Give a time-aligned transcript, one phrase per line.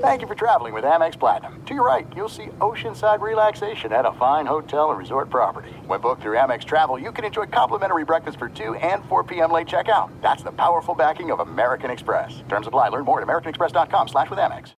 [0.00, 1.64] Thank you for traveling with Amex Platinum.
[1.64, 5.70] To your right, you'll see oceanside relaxation at a fine hotel and resort property.
[5.86, 9.52] When booked through Amex Travel, you can enjoy complimentary breakfast for 2 and 4 p.m.
[9.52, 10.10] late checkout.
[10.20, 12.42] That's the powerful backing of American Express.
[12.48, 12.88] Terms apply.
[12.88, 14.74] Learn more at americanexpress.com slash with Amex.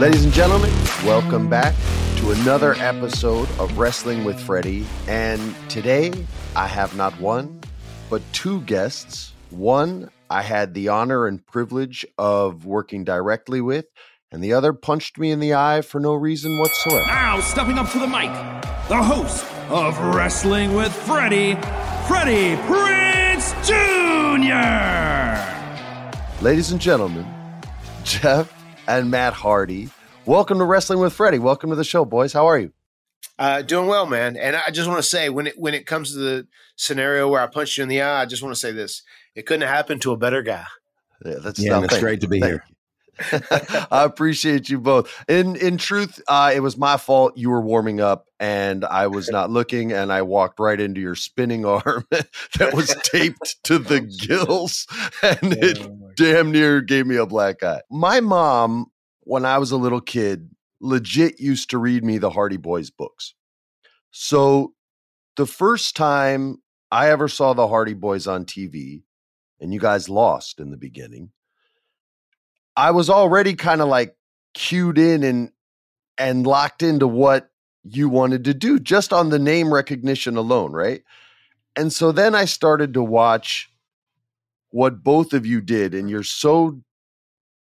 [0.00, 0.70] Ladies and gentlemen,
[1.04, 1.74] welcome back
[2.16, 4.86] to another episode of Wrestling with Freddie.
[5.06, 6.12] And today,
[6.56, 7.60] I have not one,
[8.08, 9.32] but two guests.
[9.50, 13.84] One I had the honor and privilege of working directly with,
[14.30, 17.04] and the other punched me in the eye for no reason whatsoever.
[17.06, 18.32] Now, stepping up to the mic,
[18.88, 21.56] the host of Wrestling with Freddie,
[22.08, 23.92] Freddie Prinze Jr.
[26.42, 27.26] Ladies and gentlemen,
[28.02, 28.50] Jeff
[28.88, 29.90] and Matt Hardy,
[30.24, 31.40] welcome to Wrestling with Freddie.
[31.40, 32.32] Welcome to the show, boys.
[32.32, 32.72] How are you?
[33.38, 34.36] Uh, doing well, man.
[34.36, 36.46] And I just want to say, when it when it comes to the
[36.76, 39.02] scenario where I punched you in the eye, I just want to say this:
[39.34, 40.64] it couldn't have happened to a better guy.
[41.24, 42.64] Yeah, that's yeah, it's great to be here.
[43.90, 45.12] I appreciate you both.
[45.28, 47.36] In in truth, uh, it was my fault.
[47.36, 51.14] You were warming up, and I was not looking, and I walked right into your
[51.14, 54.86] spinning arm that was taped to the gills,
[55.22, 57.82] and it oh damn near gave me a black eye.
[57.90, 58.86] My mom,
[59.20, 60.50] when I was a little kid,
[60.80, 63.34] legit used to read me the Hardy Boys books.
[64.10, 64.74] So
[65.36, 69.02] the first time I ever saw the Hardy Boys on TV,
[69.62, 71.30] and you guys lost in the beginning,
[72.76, 74.16] I was already kind of like
[74.52, 75.52] cued in and
[76.18, 77.50] and locked into what
[77.84, 81.02] you wanted to do just on the name recognition alone, right?
[81.74, 83.70] And so then I started to watch
[84.70, 86.80] what both of you did, and you're so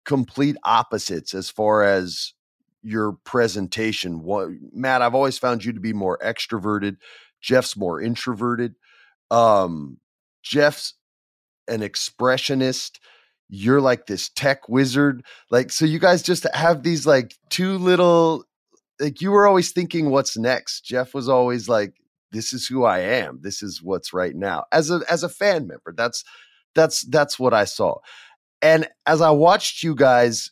[0.03, 2.33] complete opposites as far as
[2.81, 4.23] your presentation.
[4.23, 6.97] What, Matt, I've always found you to be more extroverted.
[7.41, 8.75] Jeff's more introverted.
[9.31, 9.97] Um,
[10.43, 10.95] Jeff's
[11.67, 12.99] an expressionist.
[13.49, 15.23] You're like this tech wizard.
[15.51, 18.45] Like, so you guys just have these like two little,
[18.99, 20.81] like, you were always thinking, what's next?
[20.81, 21.93] Jeff was always like,
[22.31, 23.39] this is who I am.
[23.41, 24.65] This is what's right now.
[24.71, 26.23] As a as a fan member, that's
[26.73, 27.97] that's that's what I saw.
[28.61, 30.49] And as I watched you guys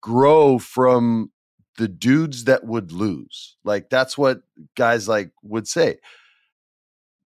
[0.00, 1.30] grow from
[1.76, 3.56] the dudes that would lose.
[3.64, 4.40] Like that's what
[4.76, 5.98] guys like would say.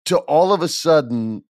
[0.06, 1.44] To all of a sudden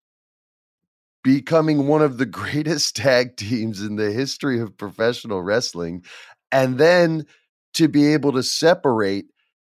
[1.25, 6.05] becoming one of the greatest tag teams in the history of professional wrestling
[6.53, 7.27] and then
[7.73, 9.27] to be able to separate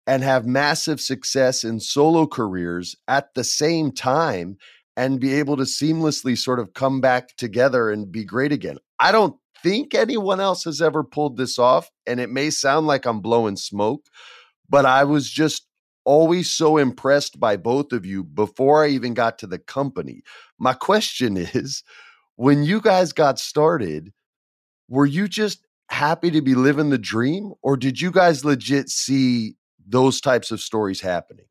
[0.06, 4.57] and have massive success in solo careers at the same time
[4.96, 8.78] and be able to seamlessly sort of come back together and be great again.
[9.00, 11.89] I don't think anyone else has ever pulled this off.
[12.06, 14.06] And it may sound like I'm blowing smoke,
[14.69, 15.67] but I was just
[16.07, 20.24] always so impressed by both of you before I even got to the company.
[20.57, 21.83] My question is
[22.38, 24.13] when you guys got started,
[24.88, 29.57] were you just happy to be living the dream, or did you guys legit see
[29.86, 31.45] those types of stories happening?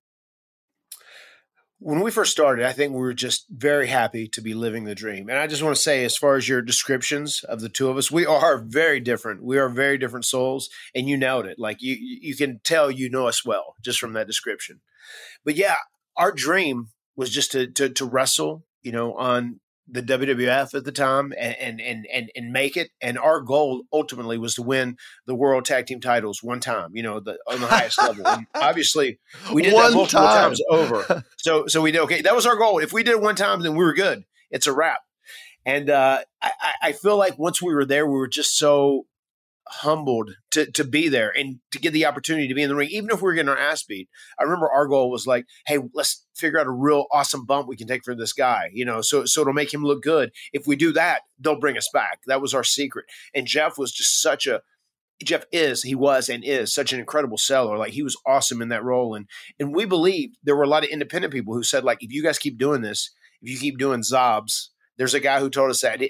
[1.78, 4.94] When we first started, I think we were just very happy to be living the
[4.94, 5.28] dream.
[5.28, 7.96] And I just want to say, as far as your descriptions of the two of
[7.98, 9.44] us, we are very different.
[9.44, 11.58] We are very different souls, and you nailed it.
[11.58, 14.80] Like you, you can tell you know us well just from that description.
[15.44, 15.76] But yeah,
[16.16, 20.92] our dream was just to to, to wrestle, you know, on the WWF at the
[20.92, 22.90] time and and and and make it.
[23.00, 24.96] And our goal ultimately was to win
[25.26, 26.90] the World Tag Team titles one time.
[26.94, 28.26] You know, the on the highest level.
[28.26, 29.18] And obviously,
[29.52, 30.42] we did One that multiple time.
[30.48, 31.24] times over.
[31.38, 32.22] So so we did okay.
[32.22, 32.78] That was our goal.
[32.78, 34.24] If we did it one time, then we were good.
[34.50, 35.00] It's a wrap.
[35.64, 39.06] And uh, I, I I feel like once we were there, we were just so
[39.68, 42.88] humbled to to be there and to get the opportunity to be in the ring,
[42.90, 44.08] even if we're getting our ass beat.
[44.38, 47.76] I remember our goal was like, hey, let's figure out a real awesome bump we
[47.76, 50.30] can take for this guy, you know, so so it'll make him look good.
[50.52, 52.20] If we do that, they'll bring us back.
[52.26, 53.06] That was our secret.
[53.34, 54.62] And Jeff was just such a
[55.24, 57.78] Jeff is, he was and is such an incredible seller.
[57.78, 59.14] Like he was awesome in that role.
[59.14, 59.26] And
[59.58, 62.22] and we believed there were a lot of independent people who said, like, if you
[62.22, 65.80] guys keep doing this, if you keep doing Zobs, there's a guy who told us
[65.82, 66.00] that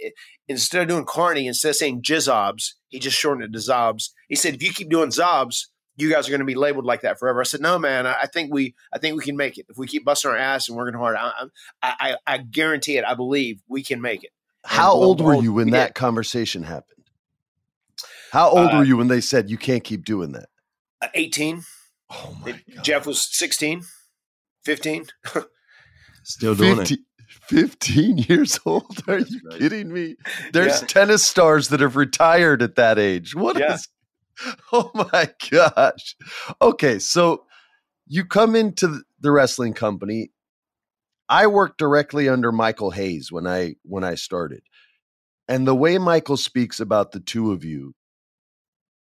[0.49, 4.11] instead of doing Carney, instead of saying Jizzobs, he just shortened it to Zobs.
[4.29, 5.67] He said, if you keep doing Zobs,
[5.97, 7.41] you guys are going to be labeled like that forever.
[7.41, 9.67] I said, no, man, I, I think we, I think we can make it.
[9.69, 11.33] If we keep busting our ass and working hard, I,
[11.83, 13.05] I, I, I guarantee it.
[13.05, 14.31] I believe we can make it.
[14.65, 15.95] How And lo old and were you when we that did.
[15.95, 17.05] conversation happened?
[18.33, 20.49] How old Uh, were you when they said you can't keep doing that?
[21.01, 21.63] Uh, 18.
[22.11, 22.85] Oh my god.
[22.85, 23.83] Jeff was 16,
[24.65, 25.07] 15.
[26.25, 26.99] Still doing 50
[27.49, 29.03] 15 years old?
[29.09, 29.59] Are you right.
[29.59, 30.17] kidding me?
[30.53, 30.87] There's Yeah.
[30.87, 33.35] tennis stars that have retired at that age.
[33.35, 33.63] What is?
[33.63, 33.77] Yeah.
[34.71, 36.15] Oh my gosh.
[36.61, 37.47] Okay, so
[38.07, 40.31] you come into the wrestling company.
[41.27, 44.61] I worked directly under Michael Hayes when I when I started.
[45.49, 47.95] And the way Michael speaks about the two of you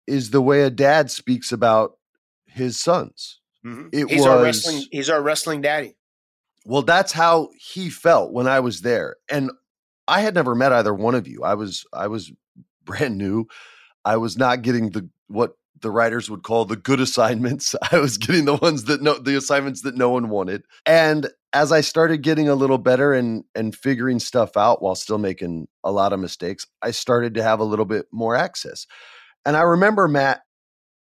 [0.05, 1.93] is the way a dad speaks about
[2.45, 3.39] his sons.
[3.65, 3.87] Mhm.
[3.93, 4.83] It he's our was- wrestling.
[4.91, 5.95] He's our wrestling daddy.
[6.65, 9.15] Well, that's how he felt when I was there.
[9.29, 9.51] And
[10.07, 11.43] I had never met either one of you.
[11.43, 12.31] I was I was
[12.83, 13.45] brand new.
[14.03, 17.75] I was not getting the what the writers would call the good assignments.
[17.91, 20.63] I was getting the ones that no the assignments that no one wanted.
[20.85, 25.17] And as I started getting a little better and and figuring stuff out while still
[25.17, 28.85] making a lot of mistakes, I started to have a little bit more access.
[29.45, 30.41] And I remember Matt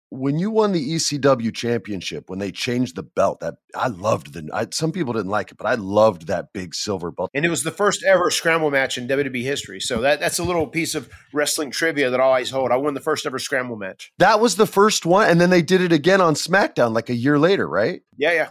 [0.09, 4.49] when you won the ECW championship, when they changed the belt, that I loved the.
[4.53, 7.29] I, some people didn't like it, but I loved that big silver belt.
[7.33, 9.79] And it was the first ever scramble match in WWE history.
[9.79, 12.71] So that, that's a little piece of wrestling trivia that I always hold.
[12.71, 14.13] I won the first ever scramble match.
[14.19, 17.15] That was the first one, and then they did it again on SmackDown like a
[17.15, 18.01] year later, right?
[18.17, 18.49] Yeah, yeah.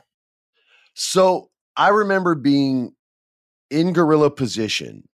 [0.95, 2.95] So I remember being
[3.71, 5.09] in gorilla position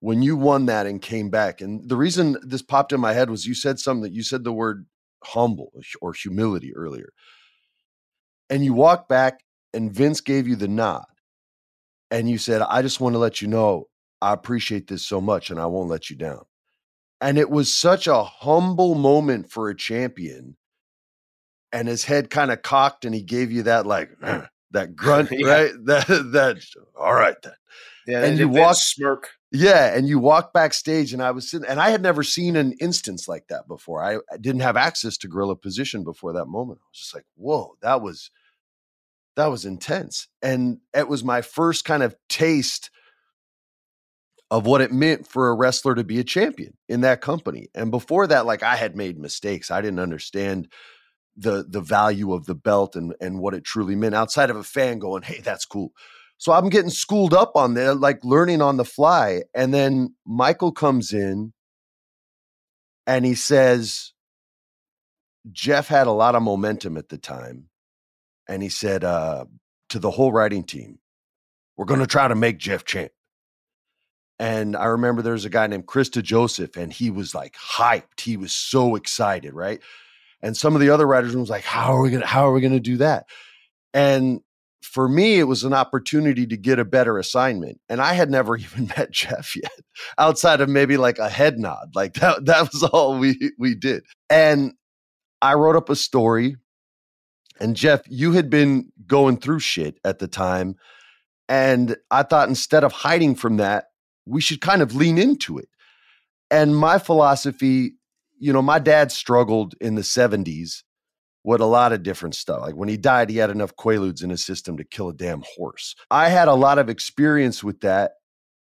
[0.00, 1.60] when you won that and came back.
[1.60, 4.42] And the reason this popped in my head was you said something that you said
[4.42, 4.86] the word
[5.24, 7.10] humble or humility earlier.
[8.50, 9.40] And you walked back
[9.72, 11.04] and Vince gave you the nod.
[12.10, 13.88] And you said, I just want to let you know
[14.20, 16.42] I appreciate this so much and I won't let you down.
[17.20, 20.56] And it was such a humble moment for a champion.
[21.72, 24.10] And his head kind of cocked and he gave you that like
[24.72, 25.48] that grunt, Yeah.
[25.48, 25.72] right?
[25.84, 26.62] That that
[26.98, 27.52] all right then.
[28.06, 29.30] Yeah, And you Vince walk- smirk.
[29.54, 32.72] Yeah, and you walk backstage, and I was sitting, and I had never seen an
[32.80, 34.02] instance like that before.
[34.02, 36.80] I, I didn't have access to gorilla position before that moment.
[36.82, 38.30] I was just like, "Whoa, that was
[39.36, 42.90] that was intense," and it was my first kind of taste
[44.50, 47.68] of what it meant for a wrestler to be a champion in that company.
[47.74, 49.70] And before that, like I had made mistakes.
[49.70, 50.68] I didn't understand
[51.36, 54.64] the the value of the belt and and what it truly meant outside of a
[54.64, 55.92] fan going, "Hey, that's cool."
[56.42, 59.44] So I'm getting schooled up on there, like learning on the fly.
[59.54, 61.52] And then Michael comes in
[63.06, 64.12] and he says,
[65.52, 67.68] Jeff had a lot of momentum at the time.
[68.48, 69.44] And he said uh,
[69.90, 70.98] to the whole writing team,
[71.76, 73.12] We're going to try to make Jeff champ.
[74.40, 78.20] And I remember there's a guy named Chris DeJoseph, and he was like hyped.
[78.20, 79.80] He was so excited, right?
[80.40, 82.60] And some of the other writers was like, How are we gonna how are we
[82.60, 83.26] gonna do that?
[83.94, 84.40] And
[84.82, 87.80] for me, it was an opportunity to get a better assignment.
[87.88, 89.72] And I had never even met Jeff yet,
[90.18, 91.92] outside of maybe like a head nod.
[91.94, 94.04] Like that, that was all we we did.
[94.28, 94.72] And
[95.40, 96.56] I wrote up a story.
[97.60, 100.76] And Jeff, you had been going through shit at the time.
[101.48, 103.86] And I thought instead of hiding from that,
[104.26, 105.68] we should kind of lean into it.
[106.50, 107.94] And my philosophy,
[108.38, 110.82] you know, my dad struggled in the 70s
[111.44, 112.60] with a lot of different stuff.
[112.60, 115.42] Like when he died, he had enough quaaludes in his system to kill a damn
[115.56, 115.94] horse.
[116.10, 118.12] I had a lot of experience with that.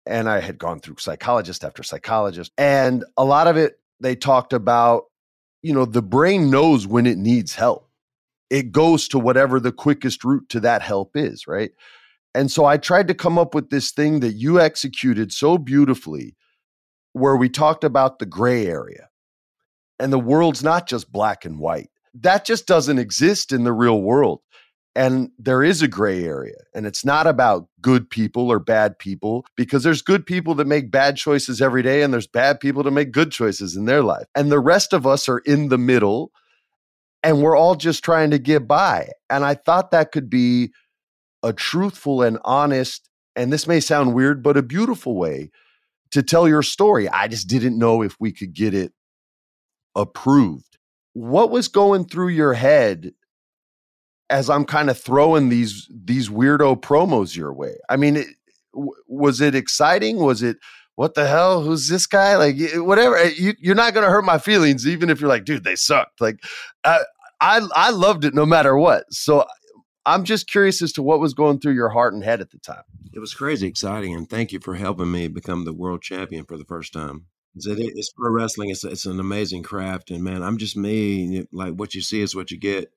[0.07, 2.53] And I had gone through psychologist after psychologist.
[2.59, 5.05] And a lot of it, they talked about,
[5.63, 7.89] you know, the brain knows when it needs help.
[8.51, 11.71] It goes to whatever the quickest route to that help is, right?
[12.35, 16.37] And so I tried to come up with this thing that you executed so beautifully,
[17.15, 19.09] where we talked about the gray area.
[19.99, 24.01] And the world's not just black and white that just doesn't exist in the real
[24.01, 24.41] world.
[24.97, 29.45] And there is a gray area, and it's not about good people or bad people
[29.57, 32.93] because there's good people that make bad choices every day, and there's bad people that
[32.93, 34.27] make good choices in their life.
[34.37, 36.31] And the rest of us are in the middle,
[37.25, 39.09] and we're all just trying to get by.
[39.29, 40.71] And I thought that could be
[41.43, 45.51] a truthful and honest, and this may sound weird, but a beautiful way
[46.13, 47.09] to tell your story.
[47.09, 48.93] I just didn't know if we could get it
[49.97, 50.74] approved.
[51.15, 53.13] What was going through your head
[54.31, 57.77] as I'm kind of throwing these these weirdo promos your way?
[57.89, 58.29] I mean, it,
[58.73, 60.19] w- was it exciting?
[60.19, 60.59] Was it
[60.97, 61.63] what the hell?
[61.63, 62.37] Who's this guy?
[62.37, 63.17] Like whatever.
[63.17, 66.21] Eh, you, you're not to hurt my feelings, even if you're like, dude, they sucked.
[66.21, 66.39] Like
[66.85, 67.01] I
[67.41, 69.05] I I loved it no matter what.
[69.11, 69.45] So
[70.07, 72.59] I'm just curious as to what was going through your heart and head at the
[72.59, 72.83] time.
[73.13, 76.57] It was crazy exciting, and thank you for helping me become the world champion for
[76.57, 77.27] the first time.
[77.57, 78.71] It's pro wrestling.
[78.71, 81.47] It's it's an amazing craft, and man, I'm just me.
[81.53, 82.93] Like what you see is what you get.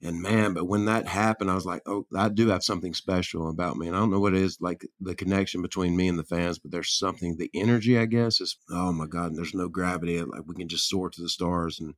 [0.00, 3.48] And man, but when that happened, I was like, oh, I do have something special
[3.48, 3.88] about me.
[3.88, 6.60] And I don't know what it is, like the connection between me and the fans,
[6.60, 10.22] but there's something, the energy, I guess, is, oh my God, there's no gravity.
[10.22, 11.94] Like we can just soar to the stars and,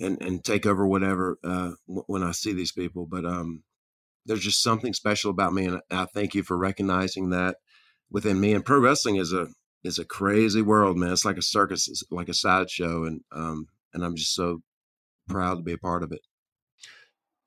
[0.00, 3.06] and, and take over whatever, uh, when I see these people.
[3.06, 3.62] But, um,
[4.26, 5.66] there's just something special about me.
[5.66, 7.58] And I thank you for recognizing that
[8.10, 8.54] within me.
[8.54, 9.46] And pro wrestling is a,
[9.84, 11.12] is a crazy world, man.
[11.12, 13.04] It's like a circus, it's like a sideshow.
[13.04, 14.62] And, um, and I'm just so
[15.28, 16.20] proud to be a part of it.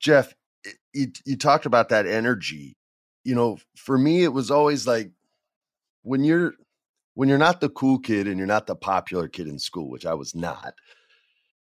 [0.00, 0.34] Jeff,
[0.92, 2.76] you, you talked about that energy.
[3.24, 5.10] You know, for me, it was always like
[6.02, 6.54] when you're
[7.14, 10.06] when you're not the cool kid and you're not the popular kid in school, which
[10.06, 10.74] I was not,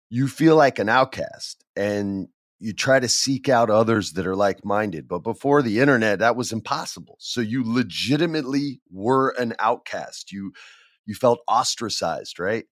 [0.08, 2.28] you feel like an outcast and
[2.60, 5.08] you try to seek out others that are like minded.
[5.08, 7.16] But before the internet, that was impossible.
[7.18, 10.30] So you legitimately were an outcast.
[10.30, 10.52] You
[11.06, 12.66] you felt ostracized, right?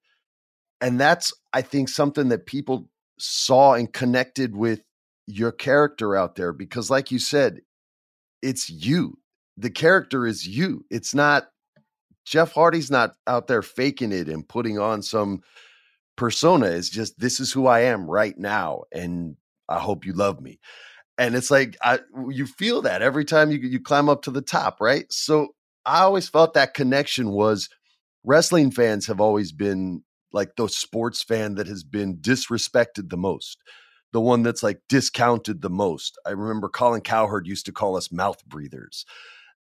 [0.81, 4.83] And that's I think something that people saw and connected with
[5.27, 7.61] your character out there because like you said
[8.41, 9.19] it's you
[9.59, 11.49] the character is you it's not
[12.25, 15.43] jeff hardy's not out there faking it and putting on some
[16.17, 19.37] persona it's just this is who i am right now and
[19.69, 20.59] i hope you love me
[21.17, 24.43] and it's like I, you feel that every time you you climb up to the
[24.43, 25.49] top right so
[25.85, 27.69] i always felt that connection was
[28.25, 33.59] wrestling fans have always been like the sports fan that has been disrespected the most
[34.13, 36.19] the one that's like discounted the most.
[36.27, 39.05] I remember Colin Cowherd used to call us mouth breathers.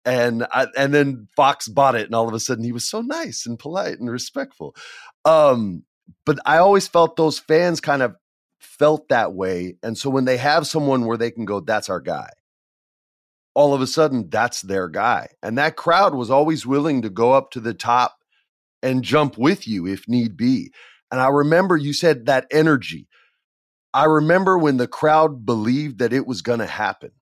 [0.04, 3.00] And I, and then Fox bought it, and all of a sudden he was so
[3.00, 4.76] nice and polite and respectful.
[5.24, 5.82] Um,
[6.24, 8.14] but I always felt those fans kind of
[8.66, 12.00] felt that way, and so when they have someone where they can go, "That's our
[12.00, 12.30] guy,"
[13.54, 17.32] all of a sudden that's their guy, and that crowd was always willing to go
[17.32, 18.18] up to the top
[18.82, 20.72] and jump with you if need be.
[21.10, 23.08] And I remember you said that energy
[23.96, 27.12] I remember when the crowd believed that it was going to happen.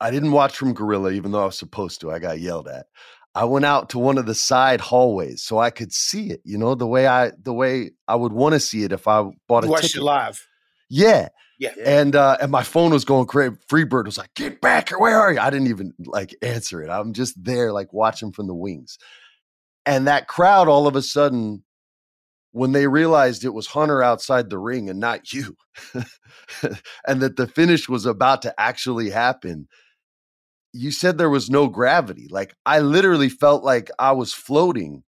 [0.00, 2.12] I didn't watch from Gorilla, even though I was supposed to.
[2.12, 2.86] I got yelled at.
[3.34, 6.40] I went out to one of the side hallways so I could see it.
[6.44, 9.28] You know the way I the way I would want to see it if I
[9.48, 9.96] bought a Watch ticket.
[9.96, 10.46] it live.
[10.88, 11.28] Yeah.
[11.58, 11.72] Yeah.
[11.84, 13.54] And uh, and my phone was going crazy.
[13.70, 14.98] Freebird was like, "Get back here!
[14.98, 16.90] Where are you?" I didn't even like answer it.
[16.90, 18.98] I'm just there, like watching from the wings.
[19.86, 21.62] And that crowd, all of a sudden,
[22.52, 25.56] when they realized it was Hunter outside the ring and not you,
[27.06, 29.68] and that the finish was about to actually happen,
[30.74, 32.26] you said there was no gravity.
[32.28, 35.04] Like I literally felt like I was floating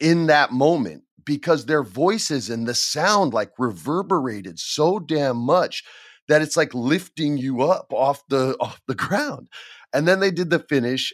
[0.00, 5.84] in that moment because their voices and the sound like reverberated so damn much
[6.28, 9.48] that it's like lifting you up off the off the ground.
[9.92, 11.12] And then they did the finish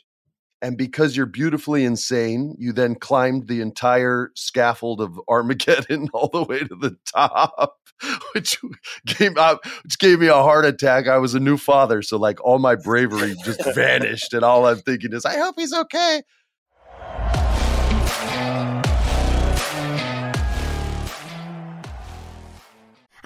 [0.65, 6.43] and because you're beautifully insane, you then climbed the entire scaffold of Armageddon all the
[6.43, 7.77] way to the top,
[8.33, 8.59] which
[9.05, 11.07] gave out, which gave me a heart attack.
[11.07, 14.79] I was a new father, so like all my bravery just vanished, and all I'm
[14.79, 16.23] thinking is, I hope he's okay.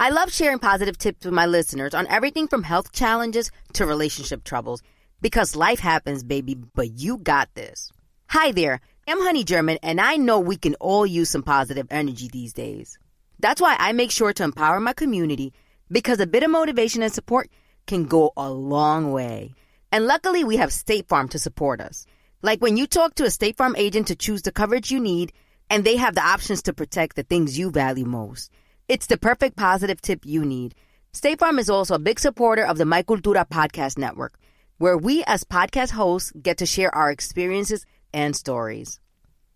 [0.00, 4.42] I love sharing positive tips with my listeners on everything from health challenges to relationship
[4.42, 4.82] troubles.
[5.20, 7.90] Because life happens, baby, but you got this.
[8.28, 12.28] Hi there, I'm Honey German, and I know we can all use some positive energy
[12.28, 12.96] these days.
[13.40, 15.54] That's why I make sure to empower my community
[15.90, 17.50] because a bit of motivation and support
[17.88, 19.54] can go a long way.
[19.90, 22.06] And luckily, we have State Farm to support us.
[22.42, 25.32] Like when you talk to a State Farm agent to choose the coverage you need,
[25.68, 28.52] and they have the options to protect the things you value most.
[28.86, 30.76] It's the perfect positive tip you need.
[31.12, 34.38] State Farm is also a big supporter of the My Cultura podcast network
[34.78, 39.00] where we as podcast hosts get to share our experiences and stories.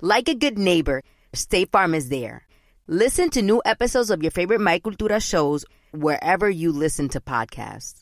[0.00, 1.02] Like a good neighbor,
[1.32, 2.46] State Farm is there.
[2.88, 8.01] Listen to new episodes of your favorite My Cultura shows wherever you listen to podcasts.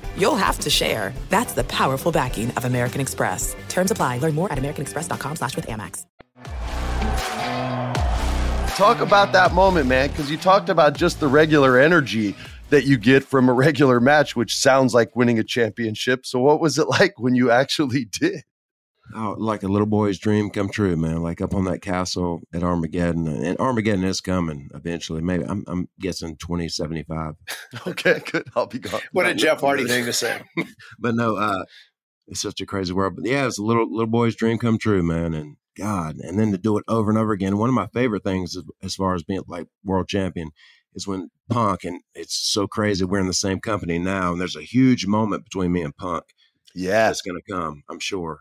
[0.17, 1.13] you'll have to share.
[1.29, 3.55] That's the powerful backing of American Express.
[3.69, 4.17] Terms apply.
[4.17, 6.05] Learn more at americanexpress.com slash with Amex.
[8.75, 12.35] Talk about that moment, man, because you talked about just the regular energy
[12.71, 16.25] that you get from a regular match, which sounds like winning a championship.
[16.25, 18.43] So, what was it like when you actually did?
[19.15, 21.21] Oh, like a little boy's dream come true, man.
[21.21, 25.21] Like up on that castle at Armageddon, and Armageddon is coming eventually.
[25.21, 27.35] Maybe I'm, I'm guessing 2075.
[27.87, 28.47] Okay, good.
[28.55, 29.01] I'll be gone.
[29.11, 30.41] What a Jeff Hardy thing to say.
[30.99, 31.63] but no, uh,
[32.27, 33.15] it's such a crazy world.
[33.15, 35.33] But yeah, it's a little little boy's dream come true, man.
[35.33, 37.57] And God, and then to do it over and over again.
[37.57, 40.51] One of my favorite things as, as far as being like world champion
[40.93, 43.05] is when Punk, and it's so crazy.
[43.05, 46.23] We're in the same company now, and there's a huge moment between me and Punk.
[46.75, 48.39] Yeah, that's going to come, I'm sure.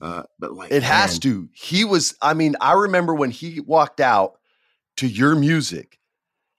[0.00, 1.48] Uh, but like it has man, to.
[1.52, 2.14] He was.
[2.22, 4.32] I mean, I remember when he walked out
[4.96, 5.98] to your music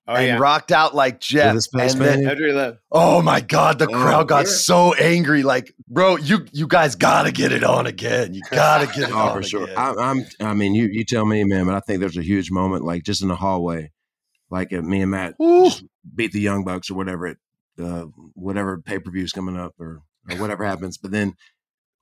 [0.07, 0.37] Oh, and yeah.
[0.37, 1.55] rocked out like Jeff.
[1.55, 2.31] and then- painted?
[2.31, 2.77] Audrey Love.
[2.91, 4.51] oh my God, the Oh, crowd got yeah.
[4.51, 5.43] so angry.
[5.43, 8.33] Like, bro, you you guys got to get it on again.
[8.33, 9.63] You got to get it Oh, on for sure.
[9.63, 9.77] again.
[9.77, 10.25] I, I'm.
[10.39, 11.65] I mean, you you tell me, man.
[11.65, 13.91] But I think there's a huge moment, like just in the hallway,
[14.49, 15.83] like uh, me and Matt just
[16.15, 17.37] beat the Young Bucks or whatever it,
[17.79, 20.97] uh, whatever pay per view is coming up or or whatever happens.
[20.97, 21.35] But then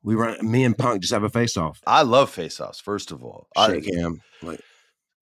[0.04, 0.38] we run.
[0.50, 2.80] Me and Punk just have a face off, I love face-offs.
[2.80, 4.62] First of all, I- shake hand, like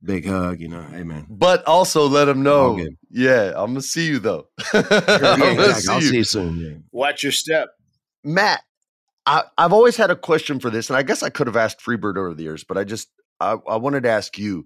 [0.03, 0.59] big hug.
[0.59, 1.25] You know, hey man.
[1.29, 2.75] but also let him know.
[2.75, 2.95] good.
[3.09, 4.47] Yeah, I'm gonna see you though.
[4.73, 5.63] I'm Yeah, gonna exactly.
[5.63, 6.01] I'll see you.
[6.11, 6.57] see you soon.
[6.59, 6.77] Yeah.
[6.91, 7.69] Watch your step.
[8.23, 8.61] Matt,
[9.25, 11.79] I, I've always had a question for this, and I guess I could have asked
[11.79, 13.09] Freebird over the years, but I just
[13.39, 14.65] I, I wanted to ask you.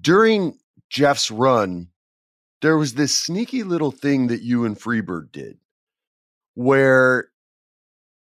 [0.00, 1.88] During Jeff's run,
[2.62, 5.58] there was this sneaky little thing that you and Freebird did
[6.54, 7.28] where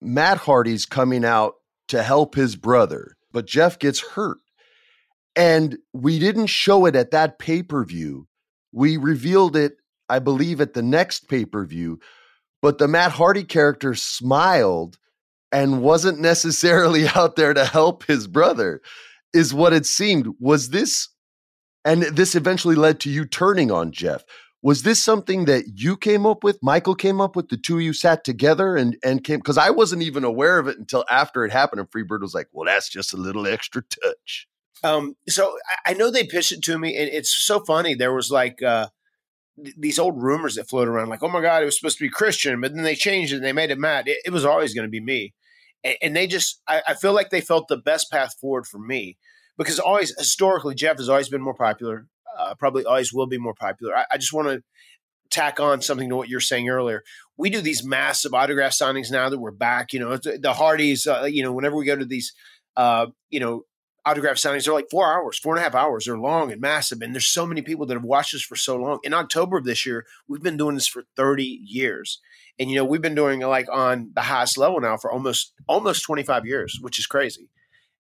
[0.04, 1.56] Matt Hardy's coming out
[1.90, 4.38] to help his brother, but Jeff gets hurt.
[5.36, 8.28] And we didn't show it at that pay-per-view.
[8.72, 12.00] We revealed it, I believe, at the next pay-per-view
[12.64, 14.98] but the Matt Hardy character smiled
[15.52, 18.82] and wasn't necessarily out there to help his brother,
[19.34, 20.34] is what it seemed.
[20.40, 21.10] Was this,
[21.84, 24.24] and this eventually led to you turning on Jeff.
[24.64, 26.58] Was this something that you came up with?
[26.64, 29.70] Michael came up with the two of you sat together and and came because I
[29.70, 31.82] wasn't even aware of it until after it happened.
[31.82, 34.48] And Freebird was like, "Well, that's just a little extra touch."
[34.82, 37.94] Um, so I, I know they pitched it to me, and it's so funny.
[37.94, 38.88] There was like uh,
[39.62, 42.06] th- these old rumors that float around, like, "Oh my God, it was supposed to
[42.06, 44.08] be Christian," but then they changed it and they made it Matt.
[44.08, 45.34] It, it was always going to be me,
[45.84, 48.80] and, and they just, I, I feel like they felt the best path forward for
[48.80, 49.18] me
[49.58, 52.08] because always historically, Jeff has always been more popular.
[52.38, 53.96] Uh, probably always will be more popular.
[53.96, 54.64] I, I just want to
[55.30, 57.04] tack on something to what you're saying earlier.
[57.38, 59.94] We do these massive autograph signings now that we're back.
[59.94, 61.08] You know, the Hardys.
[61.08, 62.34] Uh, you know, whenever we go to these,
[62.78, 63.64] uh, you know,
[64.06, 66.06] autograph signings, they're like four hours, four and a half hours.
[66.06, 68.78] They're long and massive, and there's so many people that have watched us for so
[68.78, 69.00] long.
[69.04, 72.20] In October of this year, we've been doing this for 30 years,
[72.60, 76.06] and you know, we've been doing like on the highest level now for almost almost
[76.06, 77.50] 25 years, which is crazy.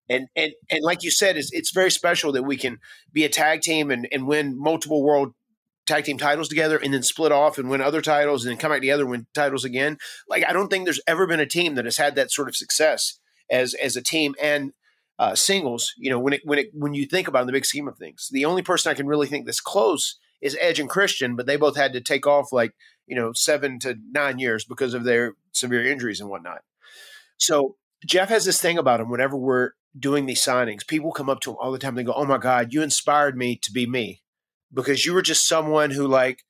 [0.09, 2.79] And and and like you said, it's it's very special that we can
[3.11, 5.33] be a tag team and, and win multiple world
[5.85, 8.71] tag team titles together and then split off and win other titles and then come
[8.71, 9.97] back together and win titles again.
[10.27, 12.55] Like I don't think there's ever been a team that has had that sort of
[12.55, 14.73] success as as a team and
[15.19, 15.93] uh, singles.
[15.97, 17.87] You know, when it when it when you think about it in the big scheme
[17.87, 21.35] of things, the only person I can really think that's close is Edge and Christian,
[21.35, 22.73] but they both had to take off like
[23.07, 26.61] you know seven to nine years because of their severe injuries and whatnot.
[27.37, 29.09] So Jeff has this thing about him.
[29.09, 31.95] Whenever we're doing these signings, people come up to him all the time.
[31.95, 34.21] They go, "Oh my God, you inspired me to be me,"
[34.73, 36.43] because you were just someone who like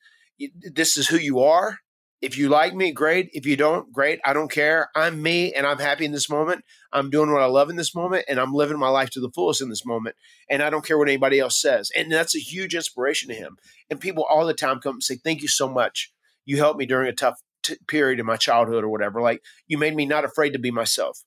[0.73, 1.79] this is who you are.
[2.21, 3.29] If you like me, great.
[3.33, 4.21] If you don't, great.
[4.25, 4.89] I don't care.
[4.95, 6.63] I'm me and I'm happy in this moment.
[6.93, 9.29] I'm doing what I love in this moment and I'm living my life to the
[9.29, 10.15] fullest in this moment.
[10.49, 11.91] And I don't care what anybody else says.
[11.93, 13.57] And that's a huge inspiration to him.
[13.89, 16.13] And people all the time come and say, Thank you so much.
[16.45, 19.21] You helped me during a tough t- period in my childhood or whatever.
[19.21, 21.23] Like you made me not afraid to be myself.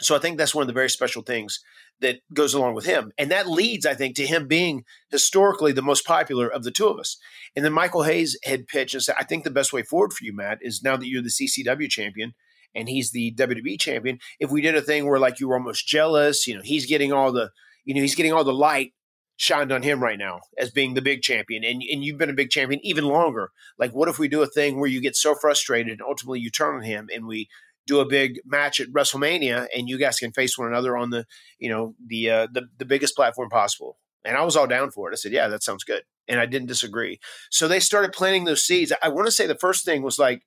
[0.00, 1.60] So I think that's one of the very special things
[2.00, 3.12] that goes along with him.
[3.18, 6.86] And that leads, I think, to him being historically the most popular of the two
[6.86, 7.16] of us.
[7.56, 10.24] And then Michael Hayes had pitched and said, I think the best way forward for
[10.24, 12.34] you, Matt, is now that you're the ECW champion
[12.74, 15.88] and he's the WWE champion, if we did a thing where like you were almost
[15.88, 17.50] jealous, you know, he's getting all the,
[17.84, 18.92] you know, he's getting all the light
[19.38, 22.34] shined on him right now as being the big champion and, and you've been a
[22.34, 25.32] big champion even longer like what if we do a thing where you get so
[25.32, 27.48] frustrated and ultimately you turn on him and we
[27.88, 31.26] do a big match at WrestleMania, and you guys can face one another on the
[31.58, 33.98] you know the uh, the the biggest platform possible.
[34.24, 35.14] And I was all down for it.
[35.14, 37.18] I said, yeah, that sounds good, and I didn't disagree.
[37.50, 38.92] So they started planting those seeds.
[39.02, 40.42] I want to say the first thing was like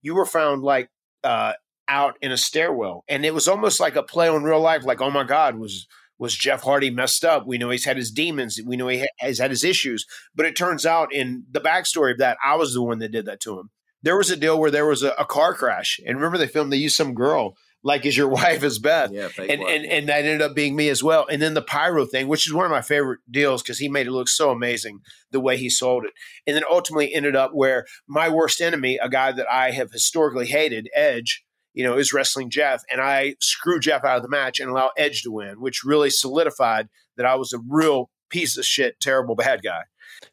[0.00, 0.88] you were found like
[1.24, 1.54] uh,
[1.88, 4.84] out in a stairwell, and it was almost like a play on real life.
[4.84, 7.44] Like, oh my God, was was Jeff Hardy messed up?
[7.44, 8.60] We know he's had his demons.
[8.64, 10.06] We know he has had his issues.
[10.32, 13.26] But it turns out in the backstory of that, I was the one that did
[13.26, 13.70] that to him
[14.04, 16.72] there was a deal where there was a, a car crash, and remember they filmed
[16.72, 20.24] they used some girl like is your wife is Beth, yeah, and, and and that
[20.24, 21.26] ended up being me as well.
[21.30, 24.06] And then the pyro thing, which is one of my favorite deals because he made
[24.06, 26.12] it look so amazing the way he sold it,
[26.46, 30.46] and then ultimately ended up where my worst enemy, a guy that I have historically
[30.46, 34.60] hated, Edge, you know, is wrestling Jeff, and I screw Jeff out of the match
[34.60, 38.64] and allow Edge to win, which really solidified that I was a real piece of
[38.66, 39.82] shit, terrible bad guy.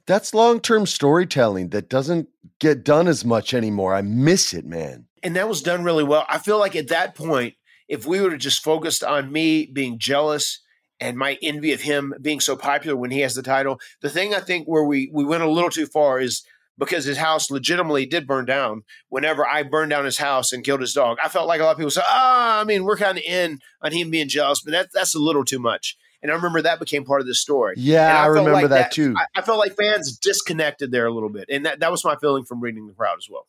[0.05, 3.95] That's long term storytelling that doesn't get done as much anymore.
[3.95, 5.05] I miss it, man.
[5.23, 6.25] And that was done really well.
[6.29, 7.55] I feel like at that point,
[7.87, 10.61] if we would have just focused on me being jealous
[10.99, 14.33] and my envy of him being so popular when he has the title, the thing
[14.33, 16.43] I think where we we went a little too far is
[16.77, 18.83] because his house legitimately did burn down.
[19.09, 21.73] Whenever I burned down his house and killed his dog, I felt like a lot
[21.73, 24.61] of people said, "Ah, oh, I mean, we're kind of in on him being jealous,
[24.61, 27.33] but that, that's a little too much." And I remember that became part of the
[27.33, 27.75] story.
[27.77, 29.15] Yeah, I, I remember like that, that, too.
[29.17, 32.15] I, I, felt like fans disconnected there a little bit, and that, that was my
[32.15, 33.47] feeling from reading the crowd as well.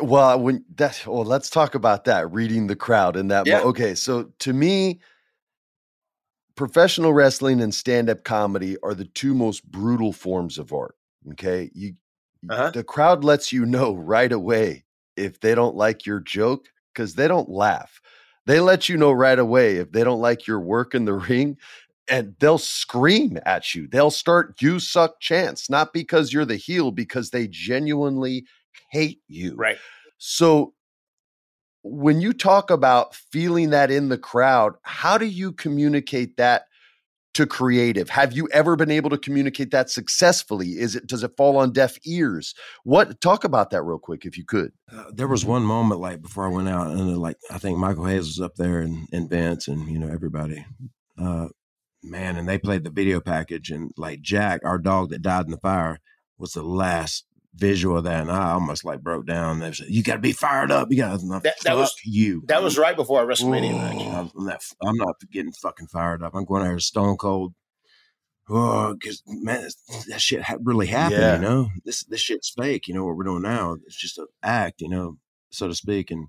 [0.00, 2.30] Well, when that well, let's talk about that.
[2.32, 3.46] Reading the crowd and that.
[3.46, 3.60] Yeah.
[3.62, 5.00] Okay, so to me,
[6.54, 10.94] professional wrestling and stand-up comedy are the two most brutal forms of art.
[11.32, 11.94] Okay, you
[12.48, 12.70] uh-huh.
[12.70, 14.84] the crowd lets you know right away
[15.16, 18.00] if they don't like your joke because they don't laugh.
[18.46, 21.58] They let you know right away if they don't like your work in the ring
[22.08, 23.86] and they'll scream at you.
[23.86, 28.44] They'll start you suck chance, not because you're the heel, because they genuinely
[28.90, 29.54] hate you.
[29.56, 29.78] Right.
[30.18, 30.74] So
[31.82, 36.66] when you talk about feeling that in the crowd, how do you communicate that
[37.34, 38.08] to creative?
[38.10, 40.78] Have you ever been able to communicate that successfully?
[40.78, 42.54] Is it does it fall on deaf ears?
[42.84, 44.72] What talk about that real quick if you could.
[44.92, 48.06] Uh, there was one moment like before I went out and like I think Michael
[48.06, 50.64] Hayes was up there and, and Vince and you know everybody.
[51.18, 51.48] Uh,
[52.02, 55.50] man, and they played the video package and like Jack, our dog that died in
[55.50, 56.00] the fire,
[56.38, 59.60] was the last visual of that, and I almost like broke down.
[59.60, 60.88] They said, "You got to be fired up.
[60.90, 64.30] You got to that, that was you." That was right before WrestleMania.
[64.36, 66.34] I'm not, I'm not getting fucking fired up.
[66.34, 67.54] I'm going out here stone cold.
[68.48, 69.68] Oh, because man,
[70.08, 71.20] that shit ha- really happened.
[71.20, 71.36] Yeah.
[71.36, 72.88] You know, this this shit's fake.
[72.88, 73.76] You know what we're doing now?
[73.86, 74.80] It's just an act.
[74.80, 75.18] You know,
[75.50, 76.10] so to speak.
[76.10, 76.26] And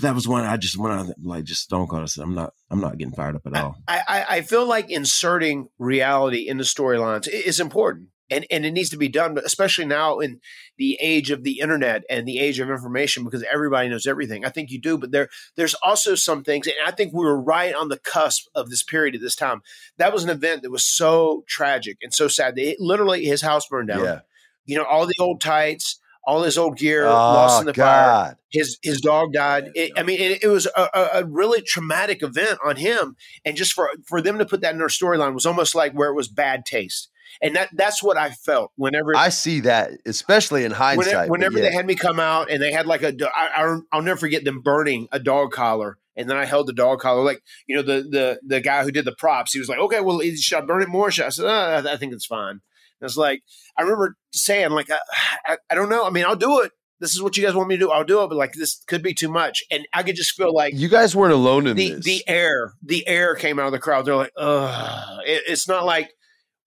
[0.00, 2.02] but that was one I just when I like just stone cold.
[2.02, 3.76] I said, I'm not I'm not getting fired up at all.
[3.86, 8.72] I I, I feel like inserting reality in the storylines is important and and it
[8.72, 10.40] needs to be done but especially now in
[10.78, 14.48] the age of the internet and the age of information because everybody knows everything i
[14.48, 17.74] think you do but there there's also some things and i think we were right
[17.74, 19.60] on the cusp of this period at this time
[19.98, 23.66] that was an event that was so tragic and so sad it, literally his house
[23.66, 24.20] burned down yeah.
[24.64, 27.72] you know all the old tights all his old gear oh, lost ah, in the
[27.72, 28.26] God.
[28.26, 28.38] fire.
[28.50, 29.70] His his dog died.
[29.74, 33.72] It, I mean, it, it was a, a, really traumatic event on him, and just
[33.72, 36.28] for for them to put that in their storyline was almost like where it was
[36.28, 37.10] bad taste
[37.42, 41.06] and that that's what I felt whenever I see that, especially in hindsight.
[41.06, 41.64] Whenever, whenever yeah.
[41.64, 44.60] they had me come out and they had like a, I, I'll never forget them
[44.60, 48.02] burning a dog collar, and then I held the dog collar, like you know the
[48.02, 49.52] the the guy who did the props.
[49.52, 51.26] He was like, "Okay, well, should I burn it more?" Should I?
[51.26, 52.60] I said, oh, "I think it's fine."
[53.00, 53.42] And it's like
[53.76, 54.98] I remember saying, like, I,
[55.46, 56.06] I, I don't know.
[56.06, 57.90] I mean, I'll do it this is what you guys want me to do.
[57.90, 59.64] I'll do it, but like this could be too much.
[59.70, 62.04] And I could just feel like you guys weren't alone in the, this.
[62.04, 64.04] The air, the air came out of the crowd.
[64.04, 65.20] They're like, ugh.
[65.26, 66.10] It, it's not like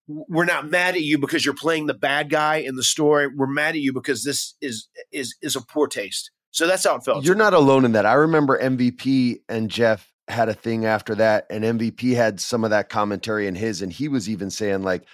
[0.08, 3.28] we're not mad at you because you're playing the bad guy in the story.
[3.28, 6.32] We're mad at you because this is is is a poor taste.
[6.50, 7.24] So that's how it felt.
[7.24, 8.06] You're not alone in that.
[8.06, 12.72] I remember MVP and Jeff had a thing after that, and MVP had some of
[12.72, 15.06] that commentary in his, and he was even saying like,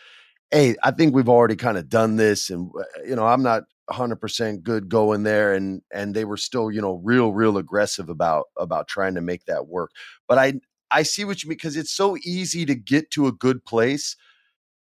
[0.51, 3.63] "Hey, I think we've already kind of done this, and uh, you know, I'm not
[3.89, 8.45] 100% good going there and and they were still you know real real aggressive about
[8.57, 9.89] about trying to make that work
[10.27, 10.53] but i
[10.91, 14.15] i see what you mean because it's so easy to get to a good place